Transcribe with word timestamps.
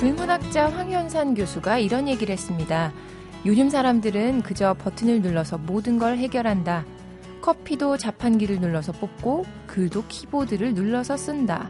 불문학자 0.00 0.70
황현산 0.70 1.34
교수가 1.34 1.76
이런 1.76 2.08
얘기를 2.08 2.32
했습니다. 2.32 2.90
요즘 3.44 3.68
사람들은 3.68 4.40
그저 4.40 4.72
버튼을 4.72 5.20
눌러서 5.20 5.58
모든 5.58 5.98
걸 5.98 6.16
해결한다. 6.16 6.86
커피도 7.42 7.98
자판기를 7.98 8.60
눌러서 8.60 8.92
뽑고 8.92 9.44
글도 9.66 10.04
키보드를 10.08 10.72
눌러서 10.72 11.18
쓴다. 11.18 11.68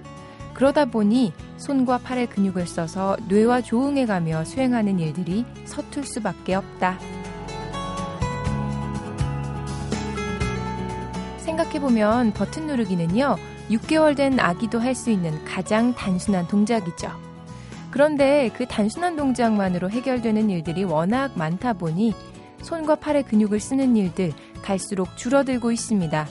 그러다 0.55 0.85
보니 0.85 1.33
손과 1.57 1.99
팔의 1.99 2.29
근육을 2.29 2.69
써서 2.69 3.17
뇌와 3.27 3.63
조응해가며 3.63 4.45
수행하는 4.45 5.01
일들이 5.01 5.45
서툴 5.65 6.05
수밖에 6.05 6.55
없다. 6.55 7.01
생각해보면 11.39 12.33
버튼 12.33 12.69
누르기는요, 12.69 13.37
6개월 13.71 14.17
된 14.17 14.39
아기도 14.39 14.79
할 14.79 14.95
수 14.95 15.11
있는 15.11 15.45
가장 15.45 15.93
단순한 15.95 16.47
동작이죠. 16.47 17.30
그런데 17.91 18.51
그 18.57 18.67
단순한 18.67 19.17
동작만으로 19.17 19.91
해결되는 19.91 20.51
일들이 20.51 20.85
워낙 20.85 21.33
많다 21.37 21.73
보니 21.73 22.15
손과 22.63 22.97
팔의 22.97 23.25
근육을 23.25 23.59
쓰는 23.59 23.97
일들 23.97 24.33
갈수록 24.63 25.17
줄어들고 25.17 25.73
있습니다. 25.73 26.29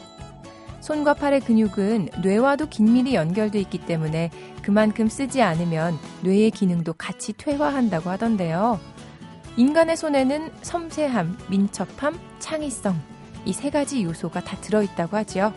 손과 0.82 1.16
팔의 1.16 1.42
근육은 1.42 2.10
뇌와도 2.24 2.68
긴밀히 2.70 3.16
연결돼 3.16 3.60
있기 3.62 3.80
때문에 3.80 4.30
그만큼 4.62 5.08
쓰지 5.08 5.42
않으면 5.42 5.98
뇌의 6.22 6.52
기능도 6.52 6.94
같이 6.94 7.34
퇴화한다고 7.34 8.10
하던데요. 8.10 8.80
인간의 9.58 9.98
손에는 9.98 10.52
섬세함, 10.62 11.38
민첩함, 11.50 12.18
창의성, 12.40 12.96
이 13.46 13.54
세 13.54 13.70
가지 13.70 14.04
요소가 14.04 14.42
다 14.42 14.58
들어있다고 14.62 15.18
하죠. 15.18 15.54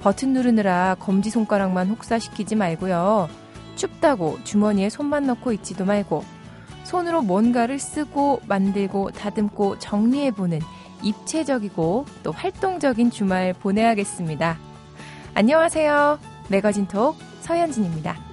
버튼 0.00 0.32
누르느라 0.32 0.96
검지 1.00 1.30
손가락만 1.30 1.88
혹사시키지 1.88 2.54
말고요. 2.54 3.28
춥다고 3.78 4.38
주머니에 4.44 4.90
손만 4.90 5.26
넣고 5.26 5.52
있지도 5.52 5.86
말고 5.86 6.24
손으로 6.84 7.22
뭔가를 7.22 7.78
쓰고 7.78 8.42
만들고 8.46 9.12
다듬고 9.12 9.78
정리해보는 9.78 10.60
입체적이고 11.02 12.04
또 12.22 12.32
활동적인 12.32 13.10
주말 13.10 13.54
보내야겠습니다. 13.54 14.58
안녕하세요. 15.34 16.18
매거진 16.48 16.88
톡 16.88 17.16
서현진입니다. 17.40 18.27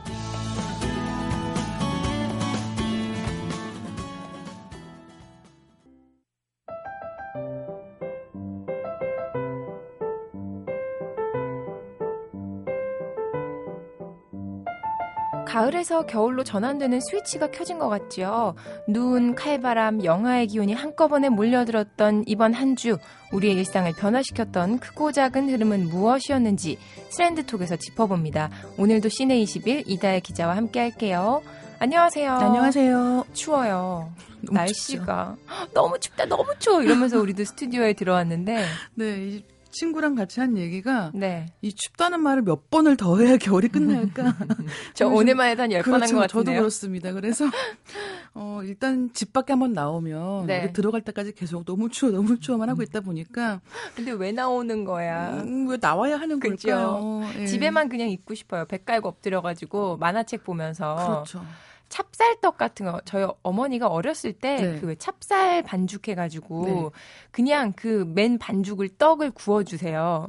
가을에서 15.55 16.05
겨울로 16.05 16.43
전환되는 16.43 16.99
스위치가 16.99 17.49
켜진 17.49 17.79
것 17.79 17.87
같죠. 17.87 18.55
눈, 18.89 19.35
칼바람, 19.35 20.03
영하의 20.03 20.47
기운이 20.47 20.73
한꺼번에 20.73 21.29
몰려들었던 21.29 22.25
이번 22.27 22.53
한 22.53 22.75
주, 22.75 22.97
우리의 23.31 23.55
일상을 23.55 23.89
변화시켰던 23.93 24.79
크고 24.79 25.13
작은 25.13 25.49
흐름은 25.49 25.87
무엇이었는지 25.87 26.77
트렌드톡에서 27.11 27.77
짚어봅니다. 27.77 28.49
오늘도 28.77 29.07
시내 29.07 29.39
21 29.39 29.83
이다혜 29.87 30.19
기자와 30.19 30.57
함께 30.57 30.81
할게요. 30.81 31.41
안녕하세요. 31.79 32.33
안녕하세요. 32.33 33.25
추워요. 33.31 34.11
날씨가 34.41 35.37
춥죠. 35.37 35.71
너무 35.73 35.97
춥다, 35.99 36.25
너무 36.25 36.53
추워 36.59 36.81
이러면서 36.81 37.17
우리도 37.17 37.45
스튜디오에 37.45 37.93
들어왔는데. 37.93 38.65
네, 38.95 39.41
친구랑 39.75 40.15
같이 40.15 40.39
한 40.39 40.57
얘기가 40.57 41.11
네. 41.13 41.47
이 41.61 41.73
춥다는 41.73 42.21
말을 42.21 42.43
몇 42.43 42.69
번을 42.69 42.95
더 42.95 43.17
해야 43.19 43.35
겨울이 43.37 43.67
끝날까? 43.67 44.33
저 44.95 45.07
오늘만 45.07 45.49
해도 45.49 45.63
한 45.63 45.69
10번 45.69 45.75
한것 45.75 45.85
그렇죠. 45.85 46.17
같은데요. 46.17 46.29
저도 46.29 46.51
그렇습니다. 46.53 47.11
그래서 47.11 47.45
어 48.33 48.61
일단 48.63 49.11
집 49.13 49.33
밖에 49.33 49.53
한번 49.53 49.73
나오면 49.73 50.47
네. 50.47 50.71
들어갈 50.71 51.01
때까지 51.01 51.33
계속 51.33 51.65
너무 51.65 51.89
추워 51.89 52.11
너무 52.11 52.39
추워만 52.39 52.69
하고 52.69 52.81
있다 52.83 53.01
보니까 53.01 53.59
근데 53.95 54.11
왜 54.11 54.31
나오는 54.31 54.85
거야? 54.85 55.41
음, 55.41 55.67
왜 55.67 55.77
나와야 55.79 56.17
하는 56.17 56.39
그렇죠? 56.39 56.67
걸까요? 56.69 57.21
예. 57.39 57.45
집에만 57.45 57.89
그냥 57.89 58.09
있고 58.09 58.33
싶어요. 58.33 58.65
배 58.65 58.77
깔고 58.77 59.09
엎드려 59.09 59.41
가지고 59.41 59.97
만화책 59.97 60.43
보면서 60.43 60.95
그렇죠. 60.95 61.45
찹쌀떡 61.89 62.57
같은 62.57 62.85
거 62.85 62.99
저희 63.05 63.27
어머니가 63.43 63.87
어렸을 63.87 64.33
때 64.33 64.77
그왜 64.81 64.95
네. 64.95 64.95
찹쌀 64.95 65.63
반죽 65.63 66.07
해 66.07 66.15
가지고 66.15 66.65
네. 66.65 66.89
그냥 67.31 67.73
그 67.73 68.05
맨 68.05 68.37
반죽을 68.37 68.89
떡을 68.97 69.31
구워 69.31 69.63
주세요. 69.63 70.27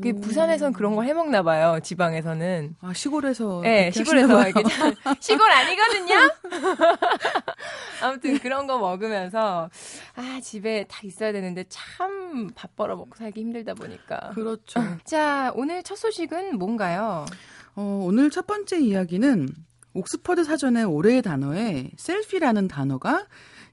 그 0.00 0.12
부산에선 0.14 0.72
그런 0.74 0.94
걸 0.94 1.06
해먹나 1.06 1.42
봐요. 1.42 1.80
지방에서는. 1.82 2.76
아 2.80 2.92
시골에서. 2.94 3.62
네, 3.62 3.90
시골에서 3.90 4.40
시골 5.18 5.50
아니거든요. 5.50 6.14
아무튼 8.00 8.38
그런 8.38 8.66
거 8.68 8.78
먹으면서 8.78 9.70
아 10.14 10.40
집에 10.42 10.84
다 10.88 11.00
있어야 11.04 11.32
되는데 11.32 11.64
참 11.68 12.22
밥 12.54 12.74
벌어 12.76 12.96
먹고 12.96 13.14
살기 13.16 13.40
힘들다 13.40 13.74
보니까. 13.74 14.30
그렇죠. 14.34 14.80
자 15.04 15.52
오늘 15.54 15.82
첫 15.82 15.96
소식은 15.96 16.58
뭔가요? 16.58 17.26
어, 17.74 18.00
오늘 18.04 18.30
첫 18.30 18.46
번째 18.46 18.78
이야기는 18.78 19.48
옥스퍼드 19.94 20.44
사전에 20.44 20.82
올해의 20.82 21.22
단어에 21.22 21.90
셀피라는 21.96 22.68
단어가 22.68 23.26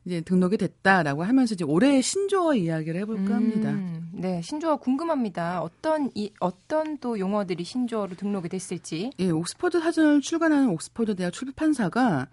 이제 0.05 0.21
등록이 0.21 0.57
됐다라고 0.57 1.23
하면서 1.23 1.53
이제 1.53 1.63
올해의 1.63 2.01
신조어 2.01 2.55
이야기를 2.55 2.99
해볼까 3.01 3.35
합니다. 3.35 3.71
음, 3.71 4.09
네, 4.13 4.41
신조어 4.41 4.77
궁금합니다. 4.77 5.61
어떤 5.61 6.09
이 6.15 6.31
어떤 6.39 6.97
또 6.99 7.19
용어들이 7.19 7.63
신조어로 7.63 8.15
등록이 8.15 8.49
됐을지. 8.49 9.11
예, 9.19 9.29
옥스퍼드 9.29 9.79
사전을 9.79 10.21
출간하는 10.21 10.69
옥스퍼드 10.69 11.15
대학 11.15 11.31
출판사가 11.31 12.27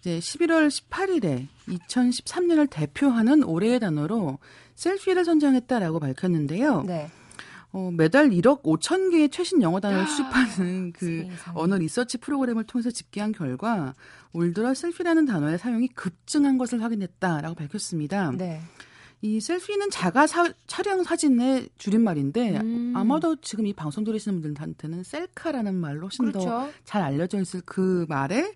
이제 0.00 0.18
11월 0.18 0.68
18일에 0.68 1.46
2013년을 1.68 2.68
대표하는 2.68 3.44
올해의 3.44 3.78
단어로 3.78 4.38
셀피를 4.74 5.24
선정했다라고 5.24 6.00
밝혔는데요. 6.00 6.82
네. 6.82 7.08
어, 7.72 7.90
매달 7.90 8.28
1억 8.30 8.62
5천 8.62 9.10
개의 9.10 9.30
최신 9.30 9.62
영어 9.62 9.80
단어를 9.80 10.06
수집하는 10.06 10.92
그 10.92 11.26
언어 11.54 11.78
리서치 11.78 12.18
프로그램을 12.18 12.64
통해서 12.64 12.90
집계한 12.90 13.32
결과 13.32 13.94
올 14.32 14.52
들어 14.52 14.74
셀피라는 14.74 15.24
단어의 15.24 15.58
사용이 15.58 15.88
급증한 15.88 16.58
것을 16.58 16.82
확인했다라고 16.82 17.54
밝혔습니다. 17.54 18.32
네. 18.32 18.60
이 19.22 19.40
셀피는 19.40 19.90
자가 19.90 20.26
사, 20.26 20.52
촬영 20.66 21.04
사진의 21.04 21.70
줄임말인데 21.78 22.58
음. 22.58 22.92
아마도 22.94 23.36
지금 23.36 23.66
이 23.66 23.72
방송 23.72 24.02
들으시는 24.04 24.42
분들한테는 24.42 25.04
셀카라는 25.04 25.74
말로 25.74 26.08
훨씬 26.08 26.26
그렇죠. 26.26 26.68
더잘 26.84 27.02
알려져 27.02 27.40
있을 27.40 27.62
그 27.64 28.04
말에 28.08 28.54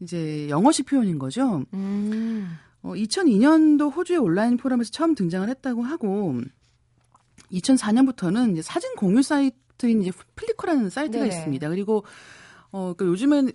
이제 0.00 0.48
영어식 0.48 0.86
표현인 0.86 1.18
거죠. 1.18 1.64
음. 1.74 2.56
어, 2.82 2.94
2002년도 2.94 3.94
호주의 3.94 4.18
온라인 4.18 4.56
포럼에서 4.56 4.90
처음 4.90 5.14
등장을 5.14 5.48
했다고 5.48 5.82
하고 5.82 6.40
2004년부터는 7.52 8.52
이제 8.52 8.62
사진 8.62 8.94
공유 8.96 9.22
사이트인 9.22 10.02
이제 10.02 10.12
플리커라는 10.34 10.90
사이트가 10.90 11.24
네 11.24 11.28
있습니다. 11.30 11.68
그리고 11.68 12.04
어, 12.70 12.94
그러니까 12.96 13.06
요즘엔 13.06 13.52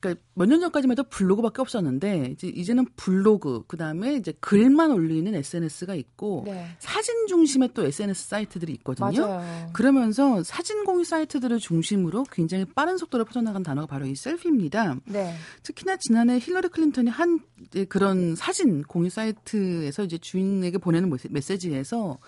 그러니까 0.00 0.22
몇 0.34 0.46
년 0.46 0.60
전까지만 0.60 0.92
해도 0.92 1.02
블로그밖에 1.08 1.60
없었는데 1.60 2.28
이제 2.32 2.46
이제는 2.46 2.86
블로그 2.94 3.64
그다음에 3.66 4.14
이제 4.14 4.32
글만 4.38 4.92
올리는 4.92 5.34
SNS가 5.34 5.96
있고 5.96 6.44
네. 6.46 6.68
사진 6.78 7.26
중심의 7.26 7.70
또 7.74 7.84
SNS 7.84 8.28
사이트들이 8.28 8.72
있거든요. 8.74 9.26
맞아요. 9.26 9.70
그러면서 9.72 10.44
사진 10.44 10.84
공유 10.84 11.02
사이트들을 11.02 11.58
중심으로 11.58 12.26
굉장히 12.30 12.64
빠른 12.64 12.96
속도로 12.96 13.24
퍼져나간 13.24 13.64
단어가 13.64 13.88
바로 13.88 14.06
이 14.06 14.14
selfie입니다. 14.14 14.98
네. 15.06 15.34
특히나 15.64 15.96
지난해 15.96 16.38
힐러리 16.38 16.68
클린턴이 16.68 17.10
한 17.10 17.40
그런 17.88 18.36
사진 18.36 18.82
공유 18.82 19.10
사이트에서 19.10 20.04
이제 20.04 20.16
주인에게 20.16 20.78
보내는 20.78 21.12
메시지에서 21.30 22.18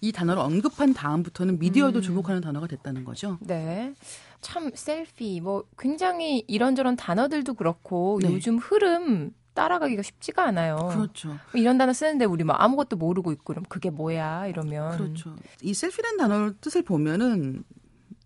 이 0.00 0.12
단어를 0.12 0.40
언급한 0.40 0.94
다음부터는 0.94 1.58
미디어도 1.58 1.98
음. 1.98 2.02
주목하는 2.02 2.40
단어가 2.40 2.66
됐다는 2.66 3.04
거죠. 3.04 3.38
네. 3.40 3.94
참 4.40 4.70
셀피 4.74 5.40
뭐 5.40 5.64
굉장히 5.76 6.44
이런저런 6.46 6.96
단어들도 6.96 7.54
그렇고 7.54 8.20
네. 8.22 8.32
요즘 8.32 8.58
흐름 8.58 9.32
따라가기가 9.54 10.02
쉽지가 10.02 10.44
않아요. 10.46 10.76
그렇죠. 10.92 11.28
뭐 11.28 11.38
이런 11.60 11.78
단어 11.78 11.92
쓰는데 11.92 12.24
우리 12.24 12.44
뭐 12.44 12.54
아무것도 12.54 12.96
모르고 12.96 13.32
있고 13.32 13.44
그럼 13.44 13.64
그게 13.68 13.90
뭐야 13.90 14.46
이러면 14.46 14.96
그렇죠. 14.96 15.34
이 15.62 15.74
셀피라는 15.74 16.16
단어 16.18 16.52
뜻을 16.60 16.82
보면은 16.82 17.64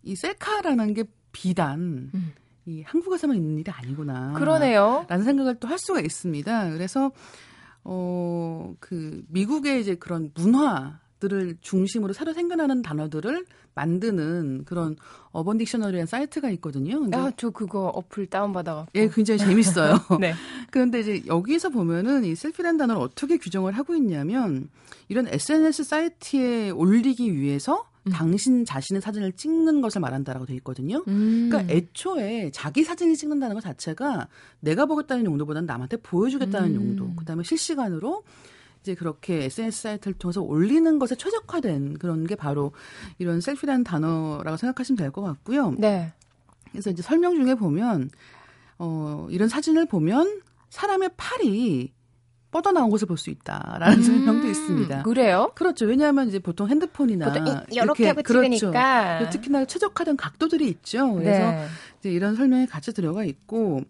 이 0.02 0.14
셀카라는 0.14 0.92
게 0.92 1.04
비단 1.32 2.10
음. 2.14 2.32
이 2.66 2.82
한국에서만 2.82 3.34
있는 3.36 3.58
일이 3.58 3.70
아니구나. 3.70 4.34
그러네요. 4.34 5.06
라는 5.08 5.24
생각을 5.24 5.54
또 5.56 5.68
할 5.68 5.78
수가 5.78 6.00
있습니다. 6.00 6.70
그래서 6.70 7.10
어, 7.84 8.74
그, 8.78 9.24
미국의 9.28 9.80
이제 9.80 9.94
그런 9.96 10.30
문화, 10.34 11.00
들을 11.22 11.56
중심으로 11.60 12.12
새로 12.12 12.32
생겨나는 12.32 12.82
단어들을 12.82 13.46
만드는 13.74 14.64
그런 14.64 14.96
어번 15.30 15.56
딕셔너리라는 15.58 16.06
사이트가 16.06 16.50
있거든요. 16.50 17.06
아, 17.12 17.30
저 17.36 17.50
그거 17.50 17.86
어플 17.86 18.26
다운받아갖고. 18.26 18.90
예, 18.96 19.08
굉장히 19.08 19.38
재밌어요. 19.38 19.98
네. 20.20 20.34
그런데 20.72 20.98
이제 20.98 21.22
여기서 21.26 21.68
보면은 21.68 22.24
이 22.24 22.34
셀피라는 22.34 22.76
단어를 22.76 23.00
어떻게 23.00 23.36
규정을 23.38 23.72
하고 23.72 23.94
있냐면 23.94 24.68
이런 25.08 25.28
SNS 25.28 25.84
사이트에 25.84 26.70
올리기 26.70 27.36
위해서 27.36 27.86
음. 28.08 28.10
당신 28.10 28.64
자신의 28.64 29.00
사진을 29.00 29.32
찍는 29.32 29.80
것을 29.80 30.00
말한다라고 30.00 30.44
돼 30.46 30.54
있거든요. 30.56 31.04
음. 31.06 31.48
그러니까 31.48 31.72
애초에 31.72 32.50
자기 32.52 32.82
사진을 32.82 33.14
찍는다는 33.14 33.54
것 33.54 33.60
자체가 33.60 34.26
내가 34.58 34.86
보겠다는 34.86 35.24
용도보다는 35.24 35.66
남한테 35.66 35.98
보여주겠다는 35.98 36.70
음. 36.70 36.74
용도. 36.74 37.14
그다음에 37.14 37.44
실시간으로 37.44 38.24
이제 38.82 38.94
그렇게 38.94 39.44
SNS 39.44 39.82
사이트를 39.82 40.18
통해서 40.18 40.42
올리는 40.42 40.98
것에 40.98 41.14
최적화된 41.14 41.98
그런 41.98 42.26
게 42.26 42.34
바로 42.34 42.72
이런 43.18 43.40
셀피라는 43.40 43.84
단어라고 43.84 44.56
생각하시면 44.56 44.96
될 44.96 45.10
것 45.12 45.22
같고요. 45.22 45.74
네. 45.78 46.12
그래서 46.70 46.90
이제 46.90 47.02
설명 47.02 47.36
중에 47.36 47.54
보면 47.54 48.10
어 48.78 49.26
이런 49.30 49.48
사진을 49.48 49.86
보면 49.86 50.40
사람의 50.70 51.10
팔이 51.16 51.92
뻗어나온 52.50 52.90
것을 52.90 53.06
볼 53.06 53.16
수 53.16 53.30
있다라는 53.30 53.98
음, 53.98 54.02
설명도 54.02 54.48
있습니다. 54.48 55.02
그래요? 55.04 55.52
그렇죠. 55.54 55.86
왜냐하면 55.86 56.28
이제 56.28 56.38
보통 56.38 56.68
핸드폰이나 56.68 57.26
보통 57.32 57.46
이렇게, 57.46 57.74
이렇게 57.82 58.08
하고 58.08 58.22
그렇죠. 58.22 58.56
찍으니까 58.56 59.30
특히나 59.30 59.64
최적화된 59.64 60.16
각도들이 60.16 60.68
있죠. 60.68 61.14
그래서 61.14 61.50
네. 61.52 61.66
이제 62.00 62.10
이런 62.10 62.34
설명이 62.36 62.66
같이 62.66 62.92
들어가 62.92 63.24
있고 63.24 63.80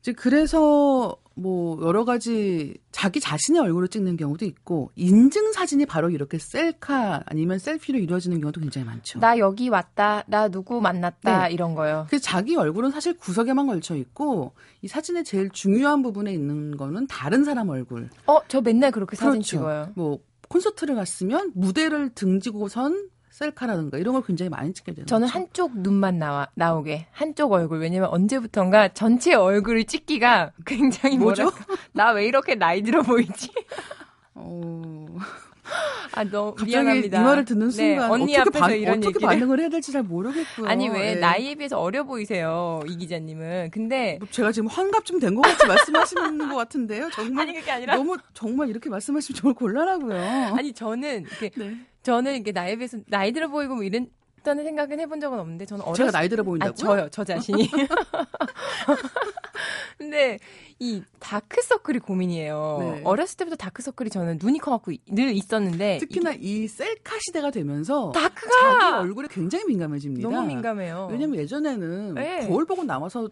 이제 0.00 0.12
그래서 0.12 1.16
뭐 1.40 1.78
여러 1.82 2.04
가지 2.04 2.76
자기 2.92 3.18
자신의 3.18 3.62
얼굴을 3.62 3.88
찍는 3.88 4.16
경우도 4.16 4.44
있고 4.44 4.90
인증 4.94 5.52
사진이 5.52 5.86
바로 5.86 6.10
이렇게 6.10 6.38
셀카 6.38 7.22
아니면 7.24 7.58
셀피로 7.58 7.98
이루어지는 7.98 8.40
경우도 8.40 8.60
굉장히 8.60 8.86
많죠. 8.86 9.20
나 9.20 9.38
여기 9.38 9.68
왔다, 9.70 10.22
나 10.26 10.48
누구 10.48 10.80
만났다 10.80 11.48
네. 11.48 11.54
이런 11.54 11.74
거요. 11.74 12.06
그 12.10 12.20
자기 12.20 12.56
얼굴은 12.56 12.90
사실 12.90 13.16
구석에만 13.16 13.66
걸쳐 13.66 13.96
있고 13.96 14.52
이 14.82 14.88
사진의 14.88 15.24
제일 15.24 15.48
중요한 15.50 16.02
부분에 16.02 16.32
있는 16.32 16.76
거는 16.76 17.06
다른 17.06 17.44
사람 17.44 17.70
얼굴. 17.70 18.10
어, 18.26 18.40
저 18.48 18.60
맨날 18.60 18.90
그렇게 18.90 19.16
사진 19.16 19.32
그렇죠. 19.32 19.42
찍어요. 19.42 19.92
뭐 19.94 20.18
콘서트를 20.48 20.94
갔으면 20.94 21.52
무대를 21.54 22.10
등지고선 22.14 23.08
셀카라든가 23.40 23.96
이런 23.98 24.12
걸 24.14 24.22
굉장히 24.22 24.50
많이 24.50 24.72
찍게 24.74 24.92
되는 24.92 25.06
저는 25.06 25.26
거죠. 25.26 25.38
한쪽 25.38 25.78
눈만 25.78 26.18
나와 26.18 26.48
나오게 26.54 27.06
한쪽 27.10 27.52
얼굴 27.52 27.78
왜냐면 27.80 28.10
언제부턴가 28.10 28.88
전체 28.92 29.34
얼굴을 29.34 29.84
찍기가 29.84 30.52
굉장히 30.66 31.16
뭐죠? 31.18 31.50
나 31.92 32.12
왜 32.12 32.26
이렇게 32.26 32.54
나이 32.54 32.82
들어 32.82 33.02
보이지? 33.02 33.50
어... 34.34 35.06
아, 36.12 36.24
너무 36.24 36.54
미안합니다. 36.64 37.20
이 37.20 37.24
말을 37.24 37.44
듣는 37.44 37.68
네, 37.68 37.72
순간 37.72 38.08
네, 38.08 38.14
언니 38.14 38.38
어떻게 38.38 38.58
바, 38.58 38.70
이런 38.70 38.98
어떻게 38.98 39.08
얘기를... 39.08 39.28
반응을 39.28 39.60
해야 39.60 39.68
될지 39.70 39.92
잘 39.92 40.02
모르겠고요. 40.02 40.66
아니 40.68 40.88
왜 40.88 41.14
네. 41.14 41.20
나이에 41.20 41.54
비해서 41.54 41.80
어려 41.80 42.04
보이세요, 42.04 42.80
이 42.86 42.96
기자님은. 42.96 43.70
근데 43.70 44.16
뭐 44.18 44.28
제가 44.30 44.52
지금 44.52 44.68
환갑 44.68 45.04
좀된것 45.04 45.42
같이 45.42 45.66
말씀하시는 45.66 46.38
것 46.48 46.56
같은데요. 46.56 47.08
정말 47.14 47.48
아니 47.48 47.58
그게 47.58 47.70
아니라 47.70 47.96
너무 47.96 48.16
정말 48.34 48.68
이렇게 48.68 48.90
말씀하시면 48.90 49.36
정말 49.36 49.54
곤란하고요. 49.54 50.54
아니 50.56 50.72
저는 50.72 51.22
이렇게 51.22 51.50
네. 51.56 51.76
저는 52.02 52.36
이게 52.36 52.52
나이에 52.52 52.76
비해서 52.76 52.98
나이 53.08 53.32
들어 53.32 53.48
보이고 53.48 53.74
뭐 53.74 53.84
이런 53.84 54.08
다는 54.42 54.64
생각은 54.64 54.98
해본 55.00 55.20
적은 55.20 55.38
없는데 55.38 55.66
저는 55.66 55.84
어렸 55.84 55.96
제가 55.96 56.10
나이 56.10 56.28
들어 56.28 56.42
보인다고요? 56.42 56.72
아, 56.72 56.74
저요, 56.74 57.08
저 57.10 57.24
자신이. 57.24 57.68
근데 60.00 60.38
이 60.78 61.02
다크서클이 61.18 61.98
고민이에요. 61.98 62.78
네. 62.80 63.02
어렸을 63.04 63.36
때부터 63.36 63.56
다크서클이 63.56 64.08
저는 64.08 64.38
눈이 64.42 64.58
커갖고 64.58 64.92
늘 65.10 65.34
있었는데 65.36 65.98
특히나 65.98 66.32
이 66.40 66.66
셀카 66.68 67.18
시대가 67.20 67.50
되면서 67.50 68.10
다크가 68.12 68.80
자기 68.80 68.94
얼굴에 69.02 69.28
굉장히 69.30 69.66
민감해집니다. 69.66 70.26
너무 70.26 70.46
민감해요. 70.46 71.08
왜냐면 71.10 71.38
예전에는 71.38 72.14
네. 72.14 72.48
거울 72.48 72.64
보고 72.64 72.82
나와서 72.82 73.28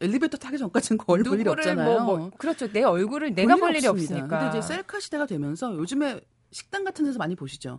엘리베이터 0.00 0.38
타기 0.38 0.56
전까지는 0.56 0.96
거울 0.96 1.22
볼 1.22 1.38
일이 1.38 1.50
없잖아요. 1.50 2.04
뭐, 2.04 2.16
뭐, 2.16 2.30
그렇죠. 2.38 2.72
내 2.72 2.82
얼굴을 2.82 3.34
내가 3.34 3.56
볼 3.56 3.76
일이 3.76 3.86
없으니까. 3.86 4.26
근데 4.26 4.58
이제 4.58 4.66
셀카 4.66 5.00
시대가 5.00 5.26
되면서 5.26 5.74
요즘에 5.74 6.18
식당 6.50 6.82
같은 6.82 7.04
데서 7.04 7.18
많이 7.18 7.36
보시죠. 7.36 7.78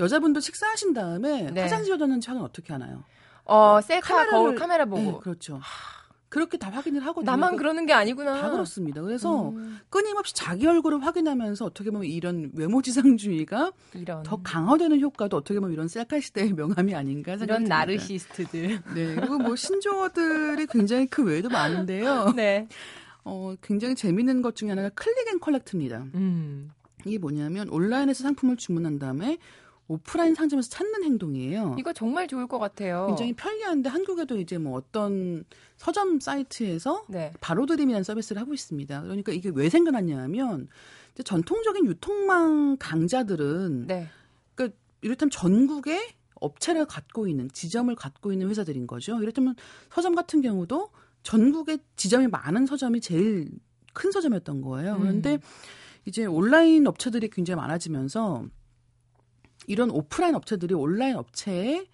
여자분들 0.00 0.42
식사하신 0.42 0.92
다음에 0.92 1.52
네. 1.52 1.62
화장 1.62 1.84
지워졌는지 1.84 2.28
확인 2.30 2.42
어떻게 2.42 2.72
하나요? 2.72 3.04
어, 3.44 3.80
셀카 3.80 4.26
거울 4.30 4.56
카메라 4.56 4.86
보고. 4.86 5.00
네, 5.00 5.14
그렇죠. 5.20 5.60
그렇게 6.30 6.56
다 6.56 6.70
확인을 6.70 7.04
하고 7.04 7.22
나만 7.22 7.56
그러는 7.56 7.86
게 7.86 7.92
아니구나. 7.92 8.40
다 8.40 8.50
그렇습니다. 8.50 9.02
그래서 9.02 9.50
음. 9.50 9.80
끊임없이 9.90 10.32
자기 10.32 10.64
얼굴을 10.66 11.04
확인하면서 11.04 11.64
어떻게 11.64 11.90
보면 11.90 12.06
이런 12.06 12.50
외모 12.54 12.80
지상주의가 12.80 13.72
이런. 13.94 14.22
더 14.22 14.40
강화되는 14.40 15.00
효과도 15.00 15.36
어떻게 15.36 15.58
보면 15.58 15.72
이런 15.72 15.88
셀카 15.88 16.20
시대의 16.20 16.52
명함이 16.52 16.94
아닌가 16.94 17.36
생각합니다. 17.36 17.54
이런 17.56 17.64
나르시스트들. 17.64 18.80
네. 18.94 19.14
그리고 19.16 19.38
뭐 19.38 19.56
신조어들이 19.56 20.66
굉장히 20.66 21.06
그 21.08 21.24
외에도 21.24 21.48
많은데요. 21.48 22.32
네. 22.36 22.68
어, 23.24 23.54
굉장히 23.60 23.96
재밌는 23.96 24.40
것 24.40 24.54
중에 24.54 24.70
하나가 24.70 24.88
click 24.90 25.28
and 25.28 25.40
collect입니다. 25.40 26.06
음. 26.14 26.70
이게 27.04 27.18
뭐냐면 27.18 27.68
온라인에서 27.70 28.22
상품을 28.22 28.56
주문한 28.56 29.00
다음에 29.00 29.38
오프라인 29.90 30.36
상점에서 30.36 30.70
찾는 30.70 31.02
행동이에요. 31.02 31.74
이거 31.76 31.92
정말 31.92 32.28
좋을 32.28 32.46
것 32.46 32.60
같아요. 32.60 33.06
굉장히 33.08 33.32
편리한데 33.32 33.88
한국에도 33.88 34.38
이제 34.38 34.56
뭐 34.56 34.78
어떤 34.78 35.44
서점 35.78 36.20
사이트에서 36.20 37.04
네. 37.08 37.32
바로 37.40 37.66
드림이라는 37.66 38.04
서비스를 38.04 38.40
하고 38.40 38.54
있습니다. 38.54 39.02
그러니까 39.02 39.32
이게 39.32 39.50
왜 39.52 39.68
생겨났냐 39.68 40.16
하면 40.22 40.68
이제 41.12 41.24
전통적인 41.24 41.86
유통망 41.86 42.76
강자들은 42.78 43.88
네. 43.88 44.08
그러니까 44.54 44.78
이를테면 45.00 45.30
전국에 45.30 46.14
업체를 46.36 46.86
갖고 46.86 47.26
있는 47.26 47.50
지점을 47.50 47.92
갖고 47.96 48.32
있는 48.32 48.48
회사들인 48.48 48.86
거죠. 48.86 49.20
이를테면 49.20 49.56
서점 49.90 50.14
같은 50.14 50.40
경우도 50.40 50.90
전국에 51.24 51.78
지점이 51.96 52.28
많은 52.28 52.66
서점이 52.66 53.00
제일 53.00 53.50
큰 53.92 54.12
서점이었던 54.12 54.60
거예요. 54.60 54.98
그런데 55.00 55.34
음. 55.34 55.40
이제 56.04 56.26
온라인 56.26 56.86
업체들이 56.86 57.28
굉장히 57.28 57.56
많아지면서 57.56 58.44
이런 59.66 59.90
오프라인 59.90 60.34
업체들이 60.34 60.74
온라인 60.74 61.16
업체의 61.16 61.86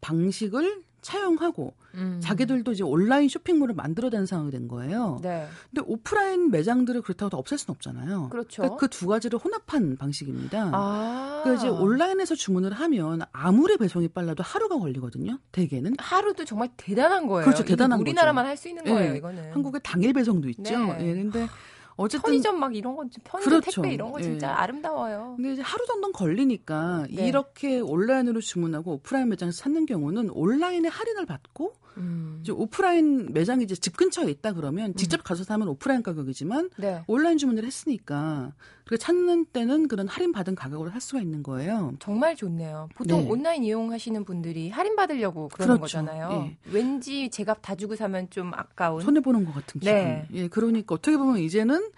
방식을 0.00 0.82
차용하고 1.02 1.74
음. 1.94 2.20
자기들도 2.22 2.72
이제 2.72 2.84
온라인 2.84 3.28
쇼핑몰을 3.28 3.74
만들어낸 3.74 4.24
상황이 4.24 4.50
된 4.52 4.68
거예요. 4.68 5.18
네. 5.22 5.46
근데 5.70 5.82
오프라인 5.84 6.50
매장들을 6.50 7.02
그렇다고 7.02 7.30
다 7.30 7.36
없앨 7.36 7.58
수는 7.58 7.74
없잖아요. 7.74 8.28
그렇죠. 8.30 8.62
그러니까 8.62 8.76
그두 8.78 9.06
가지를 9.08 9.38
혼합한 9.38 9.96
방식입니다. 9.96 10.70
아. 10.72 11.40
그러니까 11.42 11.60
이제 11.60 11.68
온라인에서 11.68 12.34
주문을 12.36 12.72
하면 12.72 13.20
아무리 13.32 13.76
배송이 13.76 14.08
빨라도 14.08 14.42
하루가 14.44 14.78
걸리거든요. 14.78 15.38
대개는 15.50 15.94
하루도 15.98 16.44
정말 16.44 16.70
대단한 16.76 17.26
거예요. 17.26 17.44
그렇죠, 17.44 17.64
대단한 17.64 17.98
우리나라만 18.00 18.46
할 18.46 18.56
수 18.56 18.68
있는 18.68 18.84
거예요. 18.84 19.12
네. 19.12 19.18
이거는 19.18 19.52
한국에 19.52 19.80
당일 19.80 20.12
배송도 20.12 20.48
있죠. 20.50 20.62
네. 20.62 20.96
예, 21.00 21.14
근데 21.14 21.48
어쨌든 21.96 22.22
편의점 22.22 22.58
막 22.58 22.74
이런 22.74 22.96
건 22.96 23.10
편의점 23.24 23.60
그렇죠. 23.60 23.82
택배 23.82 23.94
이런 23.94 24.12
거 24.12 24.20
진짜 24.20 24.48
예. 24.48 24.52
아름다워요. 24.52 25.34
근데 25.36 25.52
이제 25.52 25.62
하루 25.62 25.86
정도 25.86 26.10
걸리니까 26.12 27.06
네. 27.10 27.26
이렇게 27.26 27.80
온라인으로 27.80 28.40
주문하고 28.40 28.94
오프라인 28.94 29.28
매장에서 29.28 29.58
찾는 29.58 29.86
경우는 29.86 30.30
온라인에 30.30 30.88
할인을 30.88 31.26
받고 31.26 31.74
음. 31.96 32.38
이제 32.42 32.52
오프라인 32.52 33.32
매장이 33.32 33.64
이제 33.64 33.74
집 33.74 33.96
근처에 33.96 34.30
있다 34.30 34.52
그러면 34.52 34.94
직접 34.94 35.20
음. 35.20 35.22
가서 35.22 35.44
사면 35.44 35.68
오프라인 35.68 36.02
가격이지만 36.02 36.70
네. 36.76 37.02
온라인 37.06 37.38
주문을 37.38 37.64
했으니까 37.64 38.52
그 38.86 38.98
찾는 38.98 39.46
때는 39.46 39.88
그런 39.88 40.08
할인 40.08 40.32
받은 40.32 40.54
가격으로 40.54 40.90
할 40.90 41.00
수가 41.00 41.20
있는 41.20 41.42
거예요. 41.42 41.94
정말 41.98 42.36
좋네요. 42.36 42.88
보통 42.94 43.22
네. 43.22 43.28
온라인 43.30 43.64
이용하시는 43.64 44.24
분들이 44.24 44.70
할인 44.70 44.96
받으려고 44.96 45.48
그러는 45.48 45.76
그렇죠. 45.76 45.98
거잖아요. 45.98 46.46
예. 46.46 46.56
왠지 46.70 47.30
제값 47.30 47.58
다 47.62 47.74
주고 47.74 47.96
사면 47.96 48.28
좀 48.30 48.52
아까운 48.54 49.02
손해 49.02 49.20
보는 49.20 49.44
것 49.44 49.54
같은 49.54 49.80
기분. 49.80 49.94
네. 49.94 50.26
예, 50.32 50.48
그러니까 50.48 50.94
어떻게 50.94 51.16
보면 51.16 51.38
이제는 51.38 51.90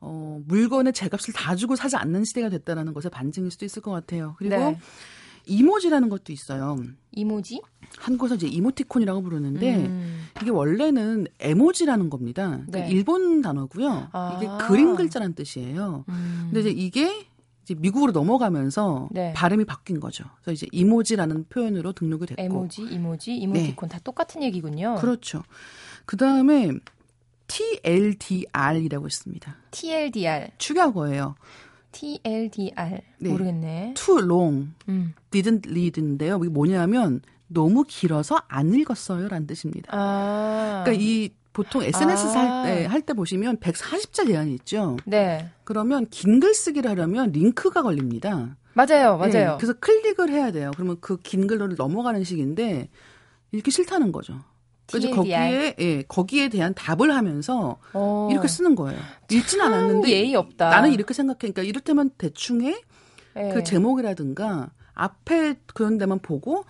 어, 0.00 0.40
물건의 0.46 0.92
제값을 0.92 1.34
다 1.34 1.56
주고 1.56 1.74
사지 1.74 1.96
않는 1.96 2.24
시대가 2.24 2.48
됐다라는 2.48 2.92
것의 2.92 3.10
반증일 3.10 3.50
수도 3.50 3.64
있을 3.64 3.82
것 3.82 3.90
같아요. 3.90 4.34
그리고 4.38 4.56
네. 4.56 4.78
이모지라는 5.46 6.08
것도 6.08 6.32
있어요. 6.32 6.76
이모지? 7.12 7.62
한국에서 7.98 8.34
이제 8.34 8.46
이모티콘이라고 8.46 9.22
부르는데 9.22 9.86
음. 9.86 10.26
이게 10.40 10.50
원래는 10.50 11.28
에모지라는 11.38 12.10
겁니다. 12.10 12.48
그러니까 12.66 12.78
네. 12.80 12.88
일본 12.90 13.40
단어고요. 13.42 14.08
아. 14.12 14.38
이게 14.40 14.66
그림 14.66 14.96
글자란 14.96 15.34
뜻이에요. 15.34 16.04
음. 16.08 16.50
근데 16.52 16.60
이제 16.60 16.70
이게 16.70 17.26
이제 17.62 17.74
미국으로 17.74 18.12
넘어가면서 18.12 19.08
네. 19.10 19.32
발음이 19.32 19.64
바뀐 19.64 19.98
거죠. 19.98 20.24
그래서 20.42 20.52
이제 20.52 20.66
이모지라는 20.70 21.46
표현으로 21.48 21.92
등록이 21.92 22.26
됐고. 22.26 22.42
에모지, 22.42 22.82
이모지, 22.82 23.36
이모티콘 23.36 23.88
네. 23.88 23.92
다 23.92 24.00
똑같은 24.04 24.42
얘기군요. 24.42 24.96
그렇죠. 25.00 25.42
그 26.04 26.16
다음에 26.16 26.70
TLDR이라고 27.48 29.06
있습니다. 29.06 29.56
TLDR. 29.70 30.48
축약어예요. 30.58 31.34
TLDR 31.96 33.00
네. 33.18 33.30
모르겠네. 33.30 33.94
Too 33.96 34.18
long, 34.20 34.68
음. 34.88 35.14
didn't 35.30 35.66
read인데요. 35.68 36.38
이게 36.42 36.48
뭐냐면 36.48 37.20
너무 37.48 37.84
길어서 37.86 38.40
안 38.48 38.74
읽었어요라는 38.74 39.46
뜻입니다. 39.46 39.88
아. 39.92 40.82
그러니까 40.84 41.02
이 41.02 41.30
보통 41.52 41.82
SNS 41.82 42.26
아. 42.36 42.40
할때 42.64 42.84
할 42.86 43.00
때 43.02 43.14
보시면 43.14 43.58
140자 43.58 44.26
제한이 44.26 44.54
있죠. 44.56 44.96
네. 45.06 45.48
그러면 45.64 46.06
긴 46.10 46.40
글 46.40 46.54
쓰기를 46.54 46.90
하려면 46.90 47.32
링크가 47.32 47.82
걸립니다. 47.82 48.56
맞아요, 48.74 49.16
맞아요. 49.16 49.30
네, 49.30 49.56
그래서 49.58 49.72
클릭을 49.80 50.28
해야 50.30 50.52
돼요. 50.52 50.70
그러면 50.74 50.98
그 51.00 51.16
긴 51.22 51.46
글로 51.46 51.66
넘어가는 51.68 52.22
식인데 52.24 52.88
읽기 53.52 53.70
싫다는 53.70 54.12
거죠. 54.12 54.38
그래서 54.88 55.10
거기에 55.10 55.74
예, 55.78 56.02
거기에 56.06 56.48
대한 56.48 56.72
답을 56.74 57.14
하면서 57.14 57.78
어. 57.92 58.28
이렇게 58.30 58.48
쓰는 58.48 58.74
거예요. 58.74 58.98
읽진 59.30 59.60
않았는데 59.60 60.08
예의 60.10 60.34
없다. 60.36 60.68
나는 60.70 60.92
이렇게 60.92 61.12
생각해. 61.14 61.38
그러니까 61.38 61.62
이를테면 61.62 62.10
대충의 62.18 62.80
예. 63.36 63.50
그 63.52 63.64
제목이라든가 63.64 64.70
앞에 64.94 65.56
그런 65.74 65.98
데만 65.98 66.20
보고 66.20 66.64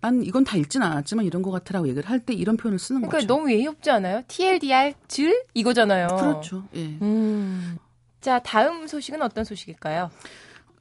난 0.00 0.22
이건 0.22 0.44
다 0.44 0.56
읽진 0.56 0.82
않았지만 0.82 1.24
이런 1.24 1.42
것 1.42 1.50
같아라고 1.50 1.88
얘기를 1.88 2.08
할 2.08 2.20
때 2.20 2.32
이런 2.32 2.56
표현을 2.56 2.78
쓰는 2.78 3.00
그러니까 3.02 3.18
거죠. 3.18 3.26
너무 3.26 3.52
예의 3.52 3.66
없지 3.66 3.90
않아요? 3.90 4.22
TLDR 4.28 4.94
질 5.08 5.42
이거잖아요. 5.54 6.08
그렇죠. 6.08 6.64
예. 6.74 6.84
음. 7.02 7.76
자 8.20 8.38
다음 8.40 8.86
소식은 8.86 9.22
어떤 9.22 9.44
소식일까요? 9.44 10.10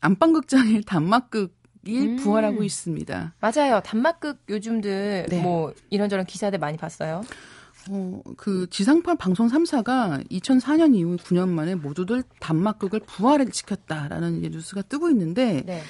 안방극장의 0.01 0.83
단막극 0.87 1.56
이 1.87 1.99
음. 1.99 2.15
부활하고 2.17 2.63
있습니다. 2.63 3.33
맞아요. 3.39 3.81
단막극 3.83 4.43
요즘들 4.49 5.27
네. 5.29 5.41
뭐 5.41 5.73
이런저런 5.89 6.25
기사들 6.25 6.59
많이 6.59 6.77
봤어요. 6.77 7.21
어, 7.89 8.21
그 8.35 8.67
지상파 8.69 9.15
방송 9.15 9.47
3사가 9.47 10.29
2004년 10.29 10.95
이후 10.95 11.15
9년 11.17 11.49
만에 11.49 11.75
모두들 11.75 12.23
단막극을 12.39 13.01
부활을 13.01 13.47
시켰다라는 13.51 14.41
뉴스가 14.41 14.81
뜨고 14.83 15.09
있는데 15.09 15.63
네. 15.65 15.81